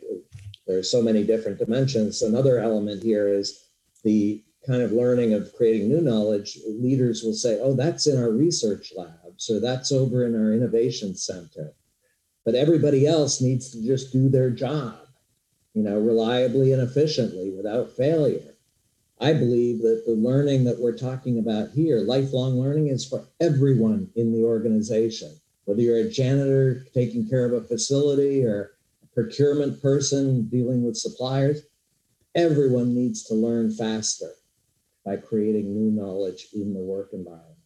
[0.68, 2.22] there are so many different dimensions.
[2.22, 3.68] Another element here is
[4.03, 6.59] the kind of learning of creating new knowledge.
[6.68, 11.16] Leaders will say oh that's in our research labs or that's over in our innovation
[11.16, 11.74] center.
[12.45, 14.95] But everybody else needs to just do their job
[15.76, 18.55] you know reliably and efficiently without failure.
[19.22, 24.09] I believe that the learning that we're talking about here, lifelong learning, is for everyone
[24.16, 25.38] in the organization.
[25.66, 28.74] Whether you're a janitor taking care of a facility or
[29.14, 31.61] procurement person dealing with suppliers,
[32.36, 34.32] everyone needs to learn faster
[35.05, 37.57] by creating new knowledge in the work environment.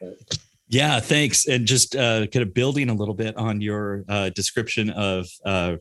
[0.00, 1.46] But, yeah, thanks.
[1.46, 5.76] And just uh, kind of building a little bit on your uh, description of, uh,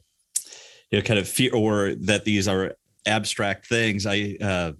[0.92, 2.76] you know, kind of fear or that these are
[3.08, 4.06] abstract things.
[4.06, 4.74] I uh,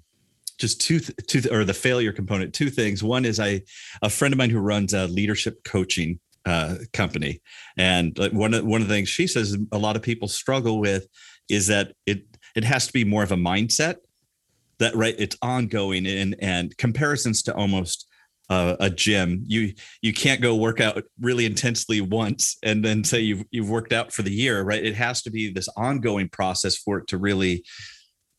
[0.58, 2.54] just two, two, or the failure component.
[2.54, 3.04] Two things.
[3.04, 3.62] One is I,
[4.02, 7.42] a friend of mine who runs a leadership coaching uh, company,
[7.78, 11.08] and one of one of the things she says a lot of people struggle with
[11.50, 12.24] is that it
[12.56, 13.96] it has to be more of a mindset
[14.80, 18.08] that right it's ongoing and and comparisons to almost
[18.50, 19.44] uh, a gym.
[19.46, 23.94] You you can't go work out really intensely once and then say you've you've worked
[23.94, 24.84] out for the year, right?
[24.84, 27.64] It has to be this ongoing process for it to really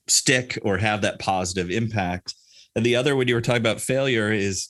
[0.09, 2.35] stick or have that positive impact.
[2.77, 4.69] And the other, when you were talking about failure, is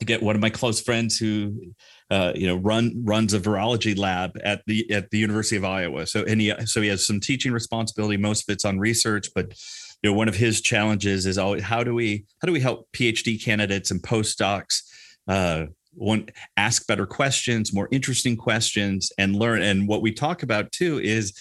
[0.00, 1.72] to get one of my close friends who,
[2.10, 6.06] uh, you know, run runs a virology lab at the at the University of Iowa.
[6.06, 8.16] So and he so he has some teaching responsibility.
[8.16, 9.54] Most of it's on research, but
[10.02, 12.88] you know, one of his challenges is always how do we how do we help
[12.92, 14.82] PhD candidates and postdocs
[15.26, 16.26] uh, one
[16.56, 19.62] ask better questions, more interesting questions, and learn.
[19.62, 21.32] And what we talk about too is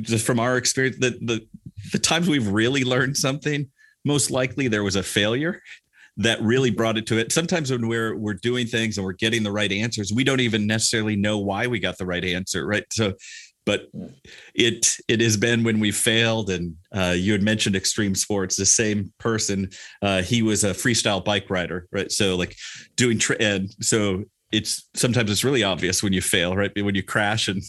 [0.00, 1.46] just from our experience that the
[1.92, 3.68] the times we've really learned something
[4.04, 5.60] most likely there was a failure
[6.18, 7.32] that really brought it to it.
[7.32, 10.66] Sometimes when we're we're doing things and we're getting the right answers we don't even
[10.66, 12.84] necessarily know why we got the right answer right?
[12.90, 13.14] So
[13.64, 13.88] but
[14.54, 18.64] it it has been when we failed and uh, you had mentioned extreme sports the
[18.64, 19.68] same person
[20.02, 22.10] uh, he was a freestyle bike rider right?
[22.10, 22.56] So like
[22.96, 26.70] doing tra- and so it's sometimes it's really obvious when you fail right?
[26.74, 27.62] When you crash and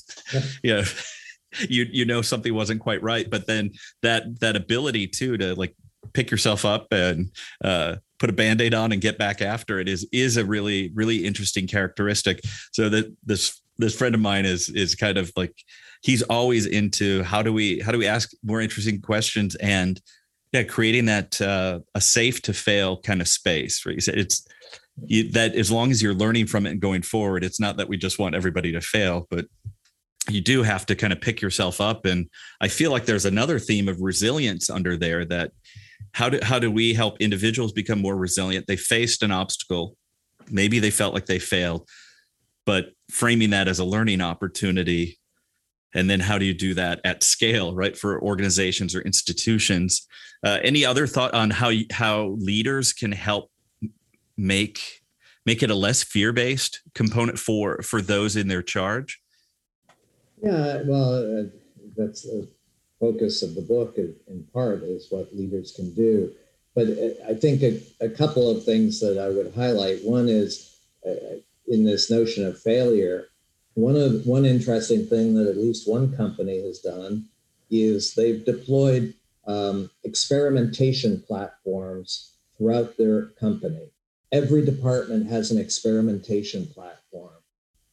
[0.64, 0.84] you know
[1.68, 3.72] you you know something wasn't quite right but then
[4.04, 5.74] that that ability too to like
[6.14, 7.32] pick yourself up and
[7.64, 11.26] uh, put a band-aid on and get back after it is is a really really
[11.26, 12.42] interesting characteristic.
[12.72, 15.54] So that this this friend of mine is is kind of like
[16.02, 20.02] he's always into how do we how do we ask more interesting questions and
[20.52, 23.96] yeah creating that uh, a safe to fail kind of space right?
[23.96, 24.48] You said it's
[25.06, 27.90] you, that as long as you're learning from it and going forward it's not that
[27.90, 29.46] we just want everybody to fail but
[30.30, 32.06] you do have to kind of pick yourself up.
[32.06, 32.30] And
[32.62, 35.52] i feel like there's another theme of resilience under there that
[36.18, 38.68] how do how do we help individuals become more resilient?
[38.68, 39.96] They faced an obstacle.
[40.50, 41.88] Maybe they felt like they failed
[42.68, 45.18] but framing that as a learning opportunity
[45.96, 50.06] and then how do you do that at scale right for organizations or institutions?
[50.46, 53.50] Uh, any other thought on how how leaders can help
[54.36, 55.02] make
[55.46, 59.20] make it a less fear-based component for for those in their charge?
[60.44, 61.44] Yeah, well, uh,
[61.96, 62.50] that's the
[63.00, 66.32] focus of the book in part is what leaders can do.
[66.76, 70.04] But uh, I think a, a couple of things that I would highlight.
[70.04, 71.38] One is uh,
[71.68, 73.28] in this notion of failure.
[73.74, 77.26] One of one interesting thing that at least one company has done
[77.70, 79.14] is they've deployed
[79.46, 83.92] um, experimentation platforms throughout their company.
[84.32, 87.34] Every department has an experimentation platform.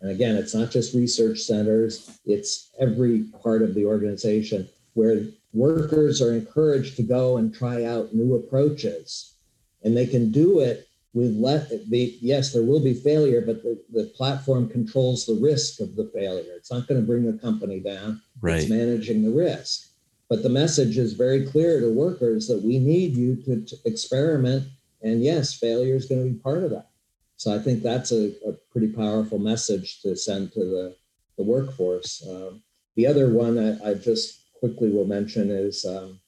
[0.01, 6.21] And again, it's not just research centers, it's every part of the organization where workers
[6.21, 9.35] are encouraged to go and try out new approaches.
[9.83, 13.81] And they can do it with let the yes, there will be failure, but the,
[13.93, 16.53] the platform controls the risk of the failure.
[16.57, 18.21] It's not going to bring the company down.
[18.41, 18.61] Right.
[18.61, 19.89] It's managing the risk.
[20.29, 24.65] But the message is very clear to workers that we need you to, to experiment.
[25.03, 26.89] And yes, failure is going to be part of that.
[27.37, 30.97] So I think that's a, a pretty powerful message to send to the,
[31.37, 32.27] the workforce.
[32.29, 32.63] Um,
[32.97, 36.19] the other one I, I, just quickly will mention is um,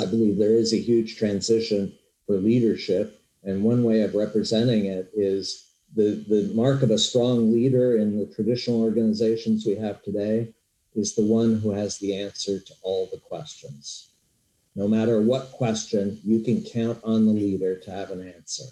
[0.00, 1.92] I believe there is a huge transition
[2.24, 3.20] for leadership.
[3.42, 8.16] And one way of representing it is the, the mark of a strong leader in
[8.16, 10.54] the traditional organizations we have today
[10.94, 14.10] is the one who has the answer to all the questions.
[14.76, 18.66] No matter what question, you can count on the leader to have an answer.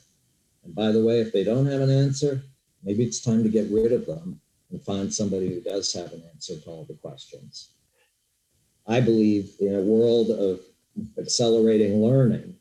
[0.63, 2.45] And by the way, if they don't have an answer,
[2.85, 4.41] maybe it's time to get rid of them
[4.71, 7.74] and find somebody who does have an answer to all the questions.
[8.87, 10.61] I believe in a world of
[11.19, 12.57] accelerating learning,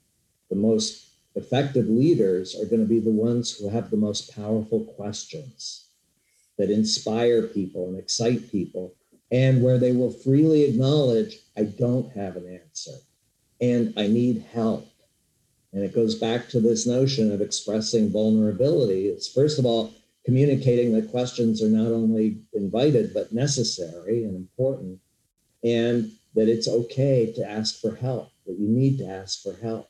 [0.49, 4.85] the most effective leaders are going to be the ones who have the most powerful
[4.95, 5.87] questions
[6.57, 8.93] that inspire people and excite people,
[9.31, 12.91] and where they will freely acknowledge, I don't have an answer
[13.59, 14.87] and I need help.
[15.71, 19.07] And it goes back to this notion of expressing vulnerability.
[19.07, 19.93] It's first of all,
[20.25, 24.99] communicating that questions are not only invited, but necessary and important,
[25.63, 29.89] and that it's okay to ask for help, that you need to ask for help.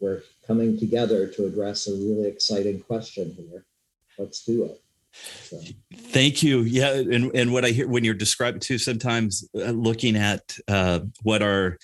[0.00, 3.64] We're coming together to address a really exciting question here.
[4.18, 4.82] Let's do it.
[5.12, 5.60] So.
[5.94, 6.60] Thank you.
[6.60, 11.00] Yeah, and and what I hear when you're describing too, sometimes uh, looking at uh,
[11.22, 11.78] what are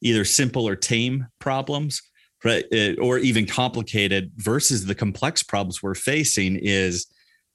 [0.00, 2.02] either simple or tame problems,
[2.44, 2.64] right,
[3.00, 7.06] or even complicated versus the complex problems we're facing is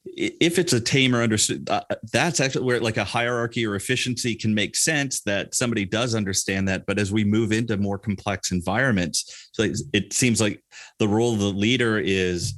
[0.06, 1.82] if it's a tame or understood uh,
[2.12, 6.68] that's actually where like a hierarchy or efficiency can make sense that somebody does understand
[6.68, 6.86] that.
[6.88, 10.64] But as we move into more complex environments so it seems like
[10.98, 12.54] the role of the leader is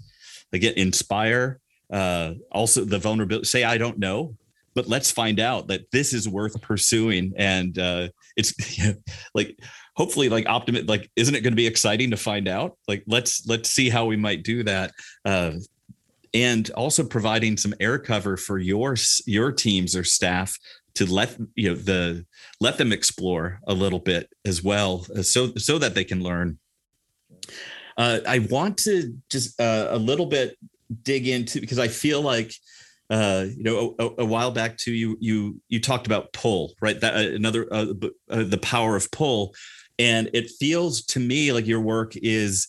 [0.54, 1.60] again inspire
[1.92, 4.36] uh, also the vulnerability say i don't know
[4.76, 7.34] but let's find out that this is worth pursuing.
[7.38, 8.54] And uh, it's
[9.34, 9.58] like
[9.96, 12.78] hopefully like optimist like isn't it going to be exciting to find out?
[12.88, 14.92] Like let's let's see how we might do that.
[15.24, 15.54] Uh,
[16.34, 20.58] and also providing some air cover for your your teams or staff
[20.96, 22.26] to let you know the
[22.60, 26.60] let them explore a little bit as well uh, so so that they can learn.
[27.96, 30.58] Uh, i want to just uh, a little bit
[31.04, 32.54] dig into because i feel like
[33.10, 37.00] uh, you know a, a, while back too you you you talked about pull right?
[37.00, 37.86] That uh, another uh,
[38.28, 39.54] the power of pull.
[40.00, 42.68] And it feels to me like your work is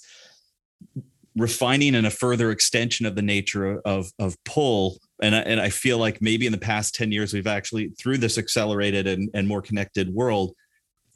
[1.36, 4.98] refining and a further extension of the nature of of pull.
[5.22, 8.18] And I, and I feel like maybe in the past 10 years we've actually through
[8.18, 10.54] this accelerated and, and more connected world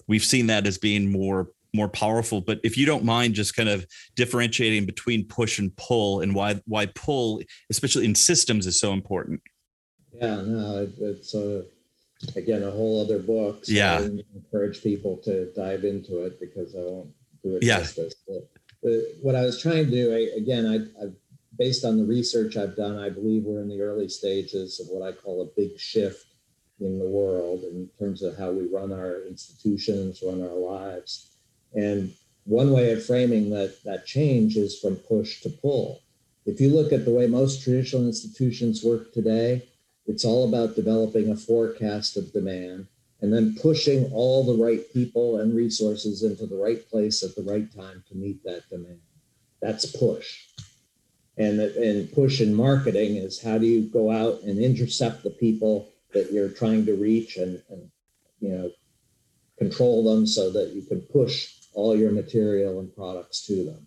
[0.09, 2.41] we've seen that as being more more powerful.
[2.41, 6.61] But if you don't mind just kind of differentiating between push and pull and why
[6.65, 7.41] why pull
[7.71, 9.41] especially in systems is so important.
[10.13, 11.65] Yeah no it's a
[12.35, 13.67] again a whole other book.
[13.67, 13.99] So yeah.
[13.99, 17.11] I encourage people to dive into it because i won't
[17.45, 17.79] do it yeah.
[17.79, 18.58] justice but but
[19.23, 21.09] what I was trying to do, I, again, I, I,
[21.59, 25.07] based on the research I've done, I believe we're in the early stages of what
[25.07, 26.27] I call a big shift
[26.81, 31.31] in the world in terms of how we run our institutions, run our lives.
[31.75, 32.15] And
[32.45, 36.01] one way of framing that, that change is from push to pull.
[36.47, 39.69] If you look at the way most traditional institutions work today,
[40.07, 42.87] it's all about developing a forecast of demand
[43.21, 47.43] and then pushing all the right people and resources into the right place at the
[47.43, 49.01] right time to meet that demand.
[49.61, 50.45] That's push.
[51.37, 55.89] And, and push in marketing is how do you go out and intercept the people
[56.13, 57.91] that you're trying to reach and, and
[58.41, 58.71] you know
[59.59, 63.87] control them so that you can push all your material and products to them.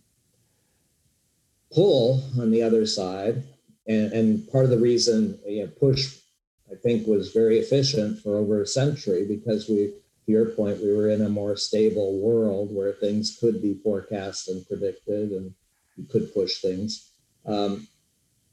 [1.73, 3.43] Pull on the other side,
[3.87, 6.20] and, and part of the reason you know, push
[6.71, 9.93] I think was very efficient for over a century because we,
[10.25, 14.47] to your point, we were in a more stable world where things could be forecast
[14.47, 15.53] and predicted and
[15.97, 17.11] you could push things.
[17.45, 17.87] Um,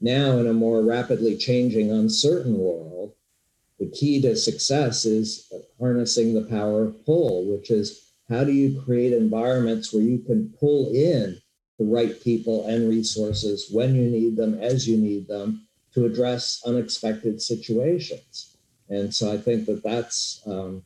[0.01, 3.13] now, in a more rapidly changing, uncertain world,
[3.79, 8.81] the key to success is harnessing the power of pull, which is how do you
[8.81, 11.39] create environments where you can pull in
[11.79, 15.67] the right people and resources when you need them, as you need them,
[15.99, 18.55] to address unexpected situations.
[18.89, 20.83] And so I think that that's, um,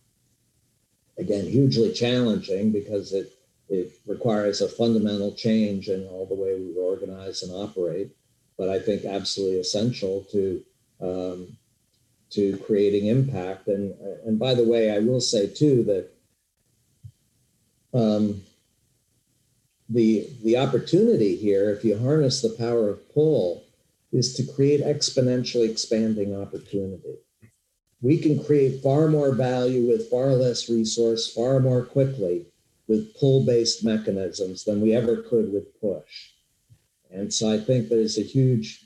[1.18, 3.32] again, hugely challenging because it,
[3.70, 8.10] it requires a fundamental change in all the way we organize and operate.
[8.58, 10.64] But I think absolutely essential to
[11.02, 11.58] um,
[12.32, 13.68] to creating impact.
[13.68, 13.96] And
[14.26, 16.10] and by the way, I will say too that
[17.98, 18.44] um,
[19.90, 23.64] the the opportunity here, if you harness the power of pull,
[24.14, 27.18] is to create exponentially expanding opportunity.
[28.02, 32.46] We can create far more value with far less resource, far more quickly
[32.88, 36.30] with pull based mechanisms than we ever could with push.
[37.12, 38.86] And so I think there's a huge,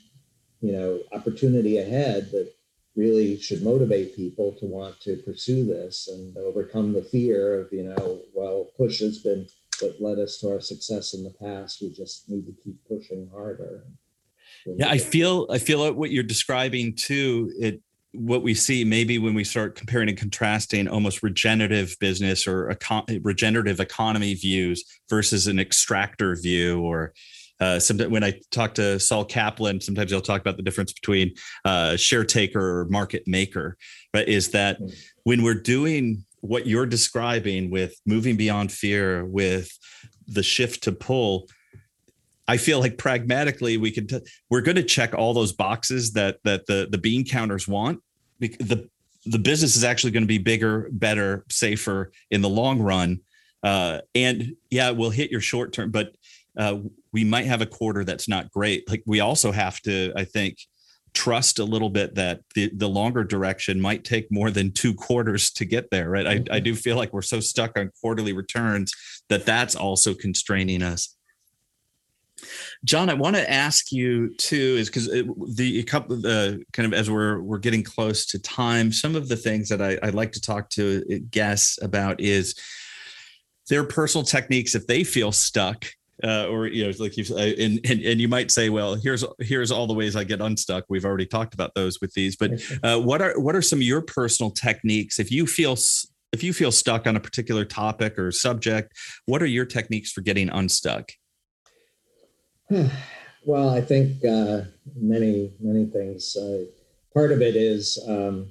[0.60, 2.52] you know, opportunity ahead that
[2.96, 7.84] really should motivate people to want to pursue this and overcome the fear of, you
[7.84, 9.46] know, well, push has been
[9.80, 11.82] what led us to our success in the past.
[11.82, 13.84] We just need to keep pushing harder
[14.66, 17.80] yeah i feel i feel like what you're describing too it
[18.12, 23.20] what we see maybe when we start comparing and contrasting almost regenerative business or econ-
[23.22, 27.12] regenerative economy views versus an extractor view or
[27.60, 31.34] uh, sometimes when I talk to Saul Kaplan, sometimes he'll talk about the difference between
[31.64, 33.76] uh, share taker or market maker.
[34.12, 34.94] But is that mm-hmm.
[35.24, 39.76] when we're doing what you're describing with moving beyond fear, with
[40.28, 41.48] the shift to pull,
[42.48, 44.20] I feel like pragmatically we could t-
[44.50, 48.00] we're going to check all those boxes that that the the bean counters want.
[48.40, 48.88] The
[49.26, 53.20] the business is actually going to be bigger, better, safer in the long run.
[53.62, 56.14] Uh, and yeah, we'll hit your short term, but
[56.56, 56.78] uh,
[57.12, 58.88] we might have a quarter that's not great.
[58.88, 60.58] Like we also have to, I think,
[61.14, 65.50] trust a little bit that the, the longer direction might take more than two quarters
[65.52, 66.08] to get there.
[66.08, 66.26] Right.
[66.26, 66.64] I, I mm-hmm.
[66.64, 68.94] do feel like we're so stuck on quarterly returns
[69.28, 71.16] that that's also constraining us.
[72.84, 77.10] John, I want to ask you too, is because the couple the kind of as
[77.10, 80.40] we're we're getting close to time, some of the things that I, I'd like to
[80.40, 82.54] talk to guests about is
[83.68, 85.86] their personal techniques if they feel stuck
[86.24, 89.70] uh, or you know like you and, and and you might say well here's here's
[89.70, 90.84] all the ways i get unstuck.
[90.88, 93.84] We've already talked about those with these but uh, what are what are some of
[93.84, 95.18] your personal techniques?
[95.18, 95.76] If you feel
[96.32, 98.92] if you feel stuck on a particular topic or subject
[99.26, 101.12] what are your techniques for getting unstuck
[103.44, 104.62] well, I think uh,
[104.94, 106.36] many many things.
[106.36, 106.64] Uh,
[107.14, 108.50] part of it is um,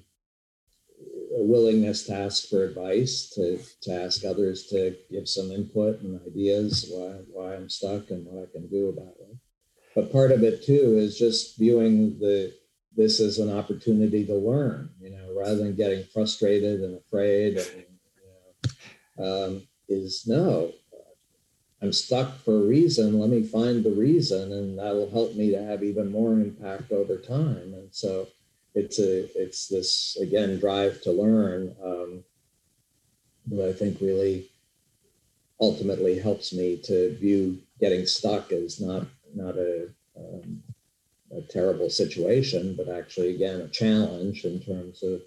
[1.37, 6.19] a willingness to ask for advice, to to ask others to give some input and
[6.25, 9.37] ideas why why I'm stuck and what I can do about it.
[9.93, 12.53] But part of it too is just viewing the
[12.95, 14.89] this as an opportunity to learn.
[14.99, 17.57] You know, rather than getting frustrated and afraid.
[17.57, 20.73] And, you know, um, is no,
[21.81, 23.19] I'm stuck for a reason.
[23.19, 27.17] Let me find the reason, and that'll help me to have even more impact over
[27.17, 27.73] time.
[27.73, 28.27] And so,
[28.77, 32.23] it's a it's this again drive to learn um,
[33.47, 34.49] that I think really
[35.59, 40.61] ultimately helps me to view getting stuck as not not a um,
[41.35, 45.21] a terrible situation, but actually again a challenge in terms of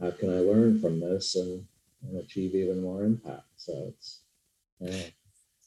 [0.00, 1.66] how can I learn from this and,
[2.02, 3.46] and achieve even more impact.
[3.56, 4.20] So it's
[4.80, 5.08] yeah.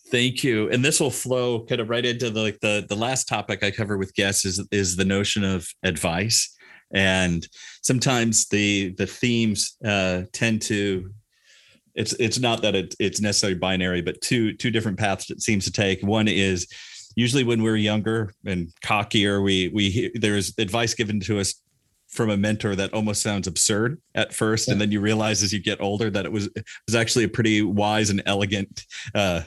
[0.10, 0.70] Thank you.
[0.70, 3.72] And this will flow kind of right into the like the the last topic I
[3.72, 6.56] cover with guests is is the notion of advice.
[6.94, 7.46] And
[7.82, 11.12] sometimes the the themes uh, tend to
[11.96, 15.66] it's it's not that it, it's necessarily binary, but two two different paths it seems
[15.66, 16.02] to take.
[16.04, 16.68] One is
[17.16, 21.62] usually when we're younger and cockier, we we there's advice given to us
[22.08, 24.72] from a mentor that almost sounds absurd at first, yeah.
[24.72, 27.30] and then you realize as you get older that it was it was actually a
[27.30, 29.42] pretty wise and elegant uh,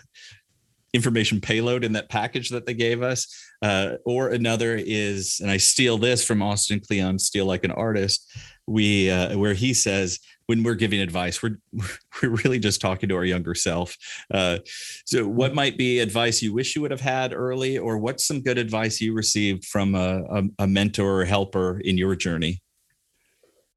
[0.93, 3.27] information payload in that package that they gave us.
[3.63, 8.27] Uh, or another is, and I steal this from Austin Kleon, steal like an artist.
[8.67, 11.59] We uh, where he says when we're giving advice, we're
[12.23, 13.97] we're really just talking to our younger self.
[14.33, 14.59] Uh,
[15.05, 18.41] so, what might be advice you wish you would have had early, or what's some
[18.41, 22.63] good advice you received from a, a, a mentor or helper in your journey?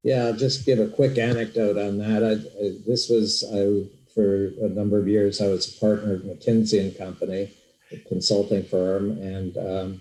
[0.02, 2.22] Yeah, I'll just give a quick anecdote on that.
[2.22, 5.40] I, I, this was I for a number of years.
[5.40, 7.52] I was a partner of McKinsey and Company,
[7.92, 10.00] a consulting firm, and um,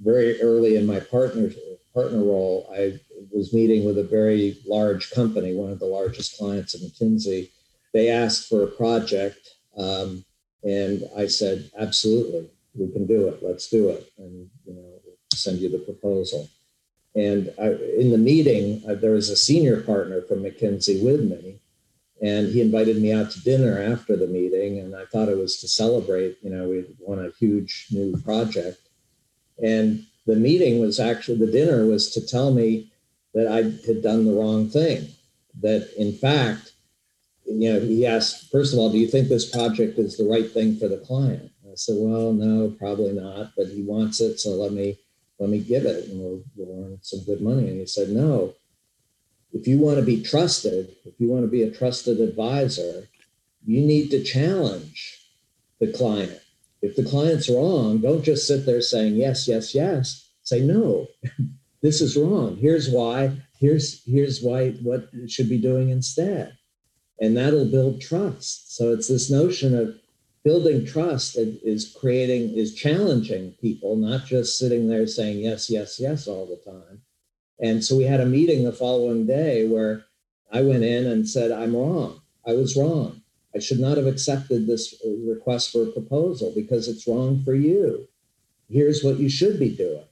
[0.00, 1.50] very early in my partner
[1.94, 3.00] partner role, I
[3.32, 7.50] was meeting with a very large company, one of the largest clients of McKinsey.
[7.92, 9.40] They asked for a project,
[9.76, 10.24] um,
[10.62, 13.42] and I said, "Absolutely, we can do it.
[13.42, 15.00] Let's do it." And you know,
[15.34, 16.48] send you the proposal.
[17.14, 21.60] And I, in the meeting, uh, there was a senior partner from McKinsey with me,
[22.20, 25.58] and he invited me out to dinner after the meeting and i thought it was
[25.58, 28.80] to celebrate you know we won a huge new project.
[29.62, 32.92] And the meeting was actually the dinner was to tell me
[33.34, 35.08] that i had done the wrong thing
[35.60, 36.72] that in fact
[37.46, 40.50] you know he asked first of all do you think this project is the right
[40.50, 41.50] thing for the client?
[41.66, 44.98] I said well no probably not but he wants it so let me
[45.38, 47.68] let me give it and we'll, we'll earn some good money.
[47.68, 48.54] And he said no
[49.52, 53.08] if you want to be trusted, if you want to be a trusted advisor,
[53.64, 55.18] you need to challenge
[55.80, 56.38] the client.
[56.82, 60.30] If the client's wrong, don't just sit there saying yes, yes, yes.
[60.42, 61.06] Say no,
[61.82, 62.56] this is wrong.
[62.56, 63.32] Here's why.
[63.58, 66.56] Here's here's why what you should be doing instead.
[67.20, 68.76] And that'll build trust.
[68.76, 69.96] So it's this notion of
[70.44, 76.28] building trust is creating is challenging people, not just sitting there saying yes, yes, yes
[76.28, 77.02] all the time
[77.60, 80.04] and so we had a meeting the following day where
[80.52, 82.20] I went in and said, I'm wrong.
[82.46, 83.22] I was wrong.
[83.54, 84.94] I should not have accepted this
[85.26, 88.06] request for a proposal because it's wrong for you.
[88.70, 90.04] Here's what you should be doing.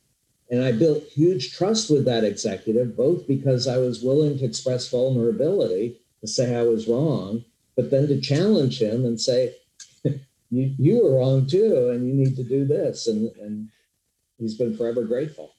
[0.51, 4.88] And I built huge trust with that executive, both because I was willing to express
[4.88, 7.44] vulnerability to say I was wrong,
[7.74, 9.55] but then to challenge him and say,
[10.51, 13.68] you you were wrong too, and you need to do this, and and
[14.38, 15.55] he's been forever grateful.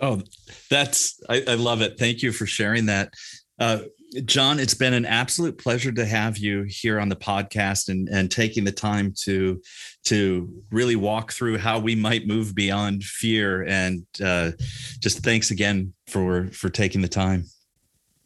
[0.00, 0.22] Oh,
[0.70, 1.98] that's I, I, love it.
[1.98, 3.12] Thank you for sharing that.
[3.58, 3.80] Uh,
[4.24, 8.30] John, it's been an absolute pleasure to have you here on the podcast and, and
[8.30, 9.60] taking the time to
[10.04, 13.64] to really walk through how we might move beyond fear.
[13.64, 14.52] And uh,
[15.00, 17.44] just thanks again for for taking the time.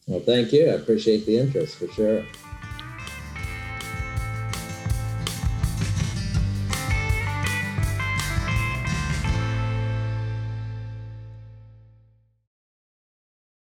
[0.06, 0.68] Well, thank you.
[0.68, 2.24] I appreciate the interest for sure.